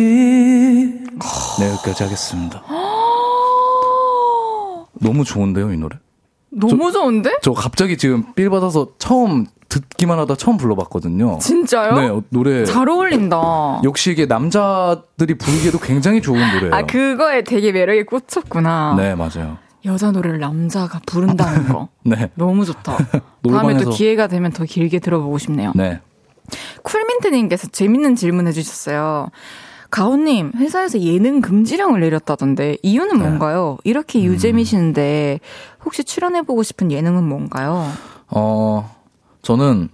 [1.59, 2.63] 네, 여기까지 하겠습니다.
[5.01, 5.97] 너무 좋은데요, 이 노래?
[6.51, 7.39] 너무 좋은데?
[7.43, 11.39] 저 갑자기 지금 빌 받아서 처음 듣기만 하다 처음 불러봤거든요.
[11.41, 11.95] 진짜요?
[11.95, 12.65] 네, 어, 노래.
[12.65, 13.81] 잘 어울린다.
[13.83, 16.75] 역시 이게 남자들이 부르기에도 굉장히 좋은 노래예요.
[16.75, 18.95] 아, 그거에 되게 매력에 꽂혔구나.
[18.97, 19.59] 네, 맞아요.
[19.85, 21.89] 여자 노래를 남자가 부른다는 거.
[22.05, 22.31] 네.
[22.35, 22.97] 너무 좋다.
[23.49, 25.73] 다음에 또 기회가 되면 더 길게 들어보고 싶네요.
[25.75, 26.01] 네.
[26.83, 29.29] 쿨민트님께서 재밌는 질문 해주셨어요.
[29.91, 33.25] 가온님, 회사에서 예능 금지령을 내렸다던데, 이유는 네.
[33.25, 33.79] 뭔가요?
[33.83, 34.25] 이렇게 음.
[34.25, 35.41] 유잼이시는데,
[35.85, 37.87] 혹시 출연해보고 싶은 예능은 뭔가요?
[38.29, 38.97] 어,
[39.43, 39.89] 저는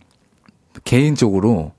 [0.85, 1.73] 개인적으로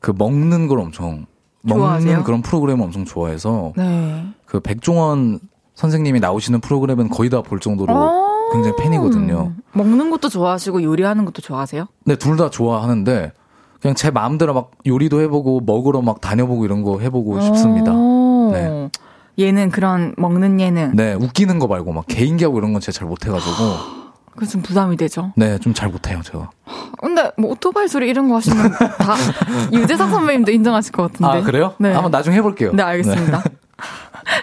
[0.00, 1.26] 그 먹는 걸 엄청,
[1.66, 2.06] 좋아하세요?
[2.10, 4.26] 먹는 그런 프로그램을 엄청 좋아해서 네.
[4.44, 5.40] 그 백종원
[5.74, 8.24] 선생님이 나오시는 프로그램은 거의 다 볼 정도로 어.
[8.52, 9.52] 굉장히 팬이거든요.
[9.72, 11.86] 먹는 것도 좋아하시고, 요리하는 것도 좋아하세요?
[12.04, 13.32] 네, 둘 다 좋아하는데
[13.80, 17.92] 그냥 제 마음대로 막 요리도 해보고 먹으러 막 다녀보고 이런 거 해보고 싶습니다.
[17.92, 18.50] 오.
[18.52, 18.90] 네.
[19.38, 20.92] 예능, 그런, 먹는 예능.
[20.94, 23.52] 네, 웃기는 거 말고 막 개인기하고 이런 건 제가 잘 못해가지고
[24.32, 25.32] 그거 좀 부담이 되죠.
[25.36, 26.50] 네, 좀 잘 못해요 제가.
[27.02, 29.14] 근데, 뭐, 오토바이 소리 이런 거 하시면 다,
[29.72, 31.38] 유재석 선배님도 인정하실 것 같은데.
[31.38, 31.74] 아 그래요?
[31.78, 31.92] 네.
[31.92, 32.72] 한번 나중에 해볼게요.
[32.72, 33.42] 네, 알겠습니다.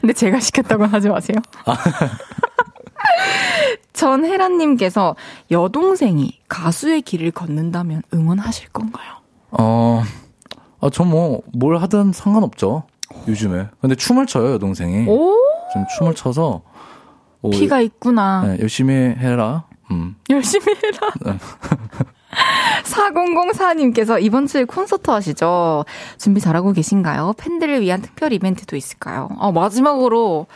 [0.01, 1.37] 근데 제가 시켰다고 하지 마세요.
[3.93, 5.15] 전혜란님께서
[5.49, 9.15] 여동생이 가수의 길을 걷는다면 응원하실 건가요?
[9.51, 10.03] 어,
[10.79, 12.83] 아, 전뭐 뭘 하든 상관없죠.
[13.27, 13.67] 요즘에.
[13.81, 15.07] 근데 춤을 춰요 여동생이.
[15.07, 15.35] 오,
[15.73, 16.61] 좀 춤을 춰서
[17.41, 18.43] 어, 피가 있구나.
[18.45, 19.65] 네, 열심히 해라.
[19.91, 20.15] 음.
[20.29, 21.37] 열심히 해라.
[22.83, 25.85] 4004님께서 이번 주에 콘서트 하시죠?
[26.17, 27.33] 준비 잘하고 계신가요?
[27.37, 29.29] 팬들을 위한 특별 이벤트도 있을까요?
[29.37, 30.47] 어, 마지막으로,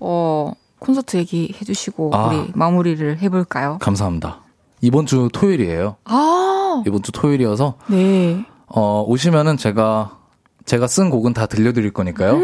[0.00, 2.26] 어, 콘서트 얘기 해 주시고, 아.
[2.26, 3.78] 우리 마무리를 해볼까요?
[3.80, 4.40] 감사합니다.
[4.80, 5.96] 이번 주 토요일이에요.
[6.04, 8.44] 아, 이번 주 토요일이어서 네.
[8.66, 10.18] 어, 오시면은 제가
[10.66, 12.38] 제가 쓴 곡은 다 들려드릴 거니까요.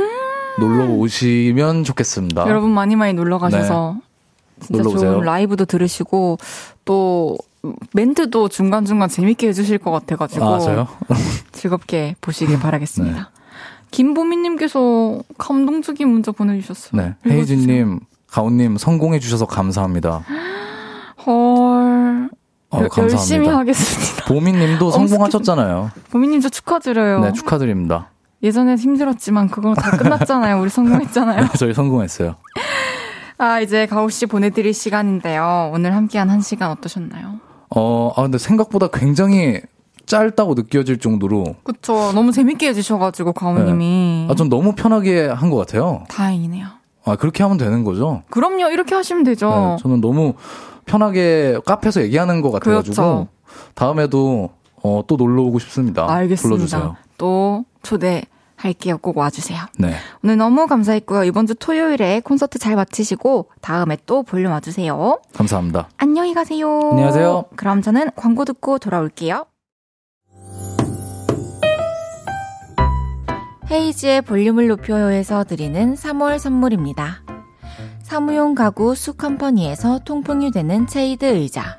[0.59, 2.45] 놀러 오시면 좋겠습니다.
[2.45, 2.49] 음.
[2.49, 3.97] 여러분 많이 많이 놀러 가셔서
[4.61, 4.89] 진짜 네.
[4.89, 5.13] 오세요.
[5.13, 6.39] 좋은 라이브도 들으시고
[6.85, 7.37] 또
[7.93, 10.87] 멘트도 중간중간 재밌게 해주실 것 같아가지고 아?
[11.53, 13.31] 즐겁게 보시길 바라겠습니다.
[13.91, 17.01] 김보미님께서 감동적인 문자 보내주셨어요.
[17.03, 17.15] 네.
[17.31, 20.23] 헤이즈님, 가온님 성공해주셔서 감사합니다.
[21.27, 22.31] 헐.
[22.73, 23.13] 어, 열- 감사합니다.
[23.13, 24.25] 열심히 하겠습니다.
[24.27, 25.91] 보미님도 성공하셨잖아요.
[26.11, 27.21] 보미님 저 축하드려요.
[27.21, 28.11] 네, 축하드립니다.
[28.43, 30.61] 예전에 힘들었지만 그거 다 끝났잖아요.
[30.61, 31.49] 우리 성공했잖아요.
[31.59, 32.37] 저희 성공했어요.
[33.39, 35.71] 아 이제 가오 씨 보내드릴 시간인데요.
[35.75, 37.41] 오늘 함께한 한 시간 어떠셨나요?
[37.75, 39.61] 어, 아, 근데 생각보다 굉장히
[40.07, 41.55] 짧다고 느껴질 정도로.
[41.63, 42.11] 그쵸.
[42.13, 44.25] 너무 재밌게 해주셔가지고, 가오님이.
[44.27, 44.29] 네.
[44.31, 46.05] 아, 전 너무 편하게 한 것 같아요.
[46.09, 46.67] 다행이네요.
[47.05, 48.23] 아, 그렇게 하면 되는 거죠?
[48.31, 48.71] 그럼요.
[48.71, 49.49] 이렇게 하시면 되죠.
[49.51, 50.35] 네, 저는 너무
[50.85, 52.95] 편하게 카페에서 얘기하는 것 같아가지고.
[52.95, 53.29] 그렇죠.
[53.75, 54.51] 다음에도,
[54.83, 56.11] 어, 또 놀러 오고 싶습니다.
[56.11, 56.57] 알겠습니다.
[56.57, 56.97] 불러주세요.
[57.19, 58.23] 또 초대
[58.61, 58.99] 할게요.
[58.99, 59.59] 꼭 와주세요.
[59.79, 59.95] 네.
[60.23, 61.25] 오늘 너무 감사했고요.
[61.25, 65.21] 이번 주 토요일에 콘서트 잘 마치시고 다음에 또 볼륨 와주세요.
[65.33, 65.89] 감사합니다.
[65.97, 66.91] 안녕히 가세요.
[66.91, 67.45] 안녕하세요.
[67.57, 69.47] 그럼 저는 광고 듣고 돌아올게요.
[73.71, 77.23] 헤이즈의 볼륨을 높여요에서 드리는 3월 선물입니다.
[78.03, 81.77] 사무용 가구 수컴퍼니에서 통풍이 되는 체이드 의자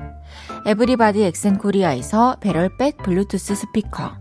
[0.65, 4.20] 에브리바디 엑센코리아에서 배럴백 블루투스 스피커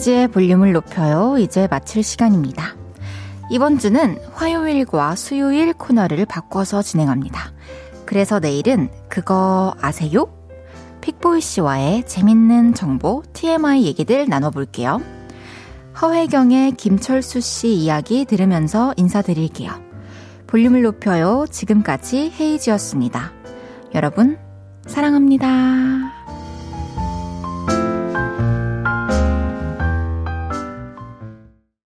[0.00, 1.36] 헤이지의 볼륨을 높여요.
[1.38, 2.74] 이제 마칠 시간입니다.
[3.50, 7.52] 이번 주는 화요일과 수요일 코너를 바꿔서 진행합니다.
[8.06, 10.32] 그래서 내일은 그거 아세요?
[11.02, 15.00] 픽보이 씨와의 재밌는 정보, TMI 얘기들 나눠볼게요.
[16.00, 19.70] 허혜경의 김철수 씨 이야기 들으면서 인사드릴게요.
[20.46, 21.44] 볼륨을 높여요.
[21.50, 23.32] 지금까지 헤이지였습니다.
[23.94, 24.38] 여러분,
[24.86, 26.19] 사랑합니다.